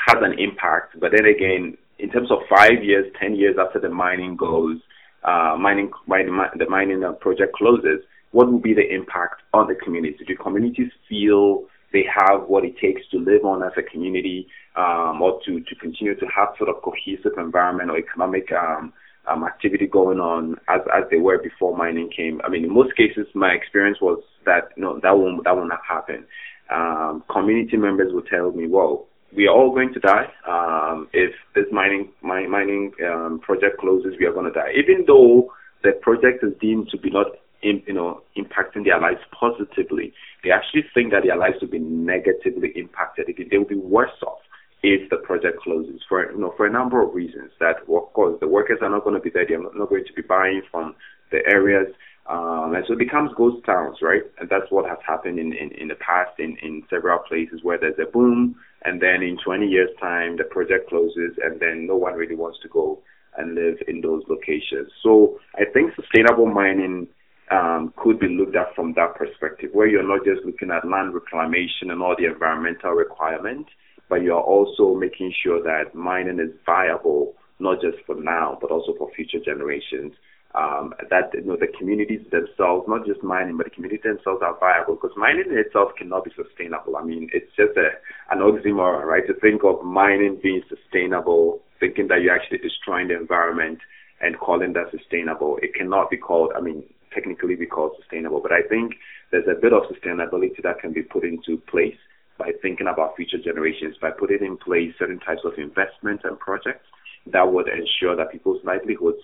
has 0.07 0.17
an 0.21 0.37
impact, 0.39 0.99
but 0.99 1.11
then 1.15 1.25
again, 1.25 1.77
in 1.99 2.09
terms 2.11 2.29
of 2.31 2.39
five 2.49 2.83
years, 2.83 3.05
ten 3.19 3.35
years 3.35 3.55
after 3.59 3.79
the 3.79 3.89
mining 3.89 4.35
goes, 4.35 4.77
uh, 5.23 5.55
mining, 5.59 5.91
mining 6.07 6.37
the 6.57 6.69
mining 6.69 7.01
project 7.19 7.53
closes, 7.55 8.01
what 8.31 8.51
will 8.51 8.59
be 8.59 8.73
the 8.73 8.93
impact 8.93 9.41
on 9.53 9.67
the 9.67 9.75
community? 9.75 10.17
Do 10.27 10.35
communities 10.35 10.91
feel 11.07 11.65
they 11.93 12.05
have 12.13 12.47
what 12.47 12.65
it 12.65 12.77
takes 12.77 13.07
to 13.11 13.17
live 13.17 13.45
on 13.45 13.63
as 13.63 13.71
a 13.77 13.81
community, 13.81 14.47
um, 14.75 15.21
or 15.21 15.39
to, 15.45 15.61
to 15.61 15.75
continue 15.75 16.15
to 16.15 16.25
have 16.27 16.49
sort 16.57 16.69
of 16.69 16.81
cohesive 16.83 17.37
environment 17.37 17.89
or 17.89 17.97
economic 17.97 18.51
um, 18.51 18.91
um, 19.27 19.43
activity 19.43 19.87
going 19.87 20.19
on 20.19 20.55
as 20.67 20.81
as 20.93 21.03
they 21.09 21.17
were 21.17 21.37
before 21.41 21.75
mining 21.75 22.09
came. 22.15 22.41
I 22.43 22.49
mean, 22.49 22.63
in 22.65 22.73
most 22.73 22.95
cases, 22.95 23.27
my 23.33 23.49
experience 23.49 23.99
was 24.01 24.21
that 24.45 24.77
know 24.77 24.99
that 25.01 25.17
won't 25.17 25.43
that 25.43 25.55
will 25.55 25.67
not 25.67 25.81
happen. 25.87 26.25
Um, 26.69 27.23
community 27.31 27.77
members 27.77 28.13
will 28.13 28.23
tell 28.23 28.51
me, 28.51 28.67
"Well, 28.67 29.07
we 29.35 29.47
are 29.47 29.55
all 29.55 29.71
going 29.71 29.93
to 29.93 29.99
die. 29.99 30.31
Um, 30.47 31.07
if 31.13 31.31
this 31.53 31.65
mining 31.71 32.09
my, 32.21 32.47
mining 32.47 32.91
um, 33.05 33.39
project 33.39 33.79
closes, 33.79 34.13
we 34.19 34.25
are 34.25 34.33
going 34.33 34.51
to 34.51 34.51
die." 34.51 34.71
Even 34.75 35.05
though 35.05 35.51
the 35.83 35.91
project 36.01 36.43
is 36.43 36.53
deemed 36.59 36.89
to 36.89 36.97
be 36.97 37.09
not 37.09 37.27
in, 37.61 37.81
you 37.87 37.93
know 37.93 38.21
impacting 38.37 38.83
their 38.83 38.99
lives 38.99 39.21
positively, 39.31 40.13
they 40.43 40.51
actually 40.51 40.85
think 40.93 41.11
that 41.11 41.23
their 41.23 41.37
lives 41.37 41.57
will 41.61 41.69
be 41.69 41.79
negatively 41.79 42.71
impacted. 42.75 43.27
They 43.27 43.57
will 43.57 43.65
be 43.65 43.75
worse 43.75 44.21
off 44.25 44.39
if 44.85 45.09
the 45.09 45.17
project 45.17 45.59
closes 45.61 46.01
for 46.07 46.31
you 46.31 46.37
know 46.37 46.53
for 46.55 46.67
a 46.67 46.71
number 46.71 47.01
of 47.01 47.13
reasons. 47.13 47.51
That 47.59 47.77
of 47.81 48.13
course 48.13 48.37
the 48.39 48.47
workers 48.47 48.79
are 48.81 48.89
not 48.89 49.03
going 49.03 49.15
to 49.15 49.21
be 49.21 49.31
there; 49.31 49.45
they're 49.47 49.61
not 49.61 49.89
going 49.89 50.05
to 50.05 50.13
be 50.13 50.21
buying 50.21 50.61
from 50.69 50.95
the 51.31 51.39
areas, 51.47 51.87
um, 52.27 52.73
and 52.75 52.85
so 52.87 52.93
it 52.93 52.99
becomes 52.99 53.31
ghost 53.35 53.65
towns, 53.65 53.97
right? 54.01 54.21
And 54.39 54.47
that's 54.47 54.69
what 54.69 54.87
has 54.87 54.99
happened 55.05 55.39
in 55.39 55.53
in, 55.53 55.71
in 55.71 55.87
the 55.87 55.95
past 55.95 56.39
in 56.39 56.57
in 56.61 56.83
several 56.89 57.19
places 57.19 57.61
where 57.63 57.79
there's 57.79 57.99
a 57.99 58.11
boom, 58.11 58.55
and 58.83 59.01
then 59.01 59.23
in 59.23 59.37
20 59.43 59.65
years' 59.67 59.89
time 59.99 60.37
the 60.37 60.43
project 60.43 60.89
closes, 60.89 61.33
and 61.43 61.59
then 61.59 61.87
no 61.87 61.95
one 61.95 62.13
really 62.13 62.35
wants 62.35 62.59
to 62.61 62.69
go 62.69 63.01
and 63.37 63.55
live 63.55 63.77
in 63.87 64.01
those 64.01 64.23
locations. 64.29 64.91
So 65.03 65.39
I 65.55 65.65
think 65.73 65.93
sustainable 65.95 66.47
mining. 66.47 67.07
Um, 67.51 67.93
could 67.95 68.19
be 68.19 68.27
looked 68.27 68.55
at 68.55 68.73
from 68.73 68.93
that 68.93 69.13
perspective, 69.13 69.69
where 69.71 69.85
you're 69.85 70.01
not 70.01 70.25
just 70.25 70.43
looking 70.43 70.71
at 70.71 70.83
land 70.89 71.13
reclamation 71.13 71.91
and 71.91 72.01
all 72.01 72.15
the 72.17 72.25
environmental 72.25 72.93
requirements, 72.93 73.69
but 74.09 74.21
you're 74.21 74.41
also 74.41 74.93
making 74.93 75.33
sure 75.43 75.61
that 75.61 75.95
mining 75.95 76.39
is 76.39 76.51
viable 76.65 77.33
not 77.59 77.81
just 77.81 77.97
for 78.05 78.15
now 78.15 78.57
but 78.61 78.71
also 78.71 78.93
for 78.97 79.09
future 79.15 79.39
generations. 79.43 80.13
Um, 80.55 80.93
that 81.09 81.31
you 81.33 81.43
know 81.43 81.57
the 81.59 81.67
communities 81.67 82.21
themselves, 82.31 82.87
not 82.87 83.05
just 83.05 83.21
mining, 83.21 83.57
but 83.57 83.65
the 83.65 83.75
communities 83.75 84.07
themselves 84.07 84.39
are 84.41 84.57
viable 84.57 84.95
because 84.95 85.11
mining 85.17 85.51
in 85.51 85.57
itself 85.57 85.91
cannot 85.97 86.23
be 86.23 86.31
sustainable. 86.31 86.95
I 86.95 87.03
mean, 87.03 87.29
it's 87.33 87.51
just 87.57 87.75
a, 87.75 87.91
an 88.31 88.39
oxymoron, 88.39 89.03
right? 89.03 89.27
To 89.27 89.33
think 89.33 89.65
of 89.65 89.83
mining 89.83 90.39
being 90.41 90.63
sustainable, 90.69 91.59
thinking 91.81 92.07
that 92.07 92.21
you're 92.21 92.33
actually 92.33 92.59
destroying 92.59 93.09
the 93.09 93.19
environment 93.19 93.79
and 94.21 94.39
calling 94.39 94.71
that 94.79 94.91
sustainable, 94.91 95.59
it 95.61 95.75
cannot 95.75 96.09
be 96.09 96.15
called. 96.15 96.53
I 96.55 96.61
mean, 96.61 96.83
technically 97.13 97.55
be 97.55 97.65
called 97.65 97.91
sustainable, 97.99 98.39
but 98.39 98.53
I 98.53 98.61
think 98.61 98.93
there's 99.31 99.47
a 99.51 99.59
bit 99.59 99.73
of 99.73 99.83
sustainability 99.91 100.63
that 100.63 100.79
can 100.79 100.93
be 100.93 101.01
put 101.01 101.25
into 101.25 101.57
place 101.67 101.99
by 102.37 102.51
thinking 102.61 102.87
about 102.87 103.15
future 103.15 103.37
generations, 103.37 103.95
by 104.01 104.11
putting 104.11 104.43
in 104.43 104.57
place 104.57 104.93
certain 104.99 105.19
types 105.19 105.41
of 105.45 105.53
investments 105.57 106.23
and 106.25 106.39
projects 106.39 106.85
that 107.31 107.51
would 107.51 107.67
ensure 107.67 108.15
that 108.15 108.31
people's 108.31 108.61
livelihoods 108.63 109.19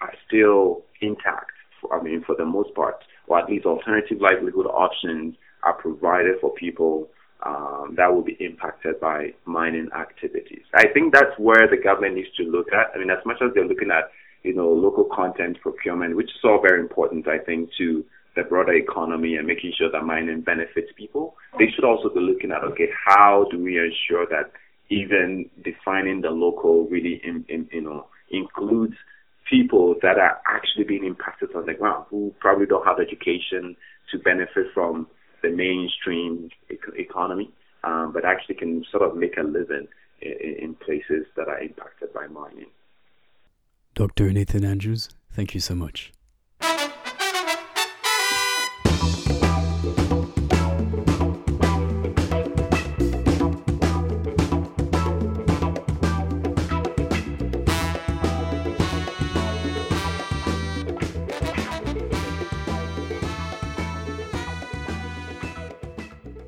are 0.00 0.12
still 0.26 0.82
intact. 1.00 1.52
For, 1.80 1.98
I 1.98 2.02
mean, 2.02 2.22
for 2.24 2.36
the 2.36 2.44
most 2.44 2.74
part, 2.74 2.96
or 3.26 3.38
at 3.38 3.48
least 3.48 3.66
alternative 3.66 4.18
livelihood 4.20 4.66
options 4.66 5.34
are 5.62 5.74
provided 5.74 6.36
for 6.40 6.52
people 6.54 7.08
um, 7.44 7.94
that 7.96 8.12
will 8.12 8.22
be 8.22 8.36
impacted 8.40 9.00
by 9.00 9.32
mining 9.46 9.88
activities. 9.98 10.62
I 10.74 10.88
think 10.92 11.14
that's 11.14 11.38
where 11.38 11.66
the 11.70 11.82
government 11.82 12.16
needs 12.16 12.28
to 12.36 12.42
look 12.42 12.66
at. 12.72 12.94
I 12.94 12.98
mean, 12.98 13.10
as 13.10 13.24
much 13.24 13.38
as 13.42 13.50
they're 13.54 13.66
looking 13.66 13.90
at, 13.90 14.10
you 14.42 14.54
know, 14.54 14.68
local 14.68 15.04
content 15.04 15.58
procurement, 15.62 16.16
which 16.16 16.30
is 16.30 16.40
all 16.44 16.60
very 16.60 16.80
important, 16.80 17.28
I 17.28 17.38
think, 17.38 17.70
to 17.78 18.04
the 18.36 18.42
broader 18.44 18.74
economy 18.74 19.36
and 19.36 19.46
making 19.46 19.72
sure 19.76 19.90
that 19.90 20.02
mining 20.04 20.40
benefits 20.40 20.90
people, 20.96 21.34
they 21.58 21.66
should 21.74 21.84
also 21.84 22.08
be 22.08 22.20
looking 22.20 22.52
at 22.52 22.62
okay, 22.64 22.88
how 23.06 23.46
do 23.50 23.62
we 23.62 23.78
ensure 23.78 24.26
that 24.26 24.52
even 24.88 25.48
defining 25.64 26.20
the 26.20 26.30
local 26.30 26.86
really, 26.88 27.20
in, 27.24 27.44
in, 27.48 27.68
you 27.72 27.80
know, 27.80 28.06
includes 28.30 28.94
people 29.48 29.94
that 30.02 30.18
are 30.18 30.40
actually 30.46 30.84
being 30.84 31.04
impacted 31.04 31.54
on 31.54 31.66
the 31.66 31.74
ground 31.74 32.06
who 32.10 32.32
probably 32.40 32.66
don't 32.66 32.86
have 32.86 32.98
education 33.00 33.76
to 34.10 34.18
benefit 34.18 34.66
from 34.74 35.06
the 35.42 35.50
mainstream 35.50 36.50
economy, 36.96 37.50
um, 37.84 38.12
but 38.12 38.24
actually 38.24 38.54
can 38.54 38.84
sort 38.90 39.02
of 39.02 39.16
make 39.16 39.36
a 39.36 39.42
living 39.42 39.88
in, 40.20 40.56
in 40.60 40.74
places 40.74 41.26
that 41.36 41.48
are 41.48 41.60
impacted 41.60 42.12
by 42.12 42.26
mining. 42.26 42.66
Dr. 43.94 44.32
Nathan 44.32 44.64
Andrews, 44.64 45.08
thank 45.32 45.54
you 45.54 45.60
so 45.60 45.74
much. 45.74 46.12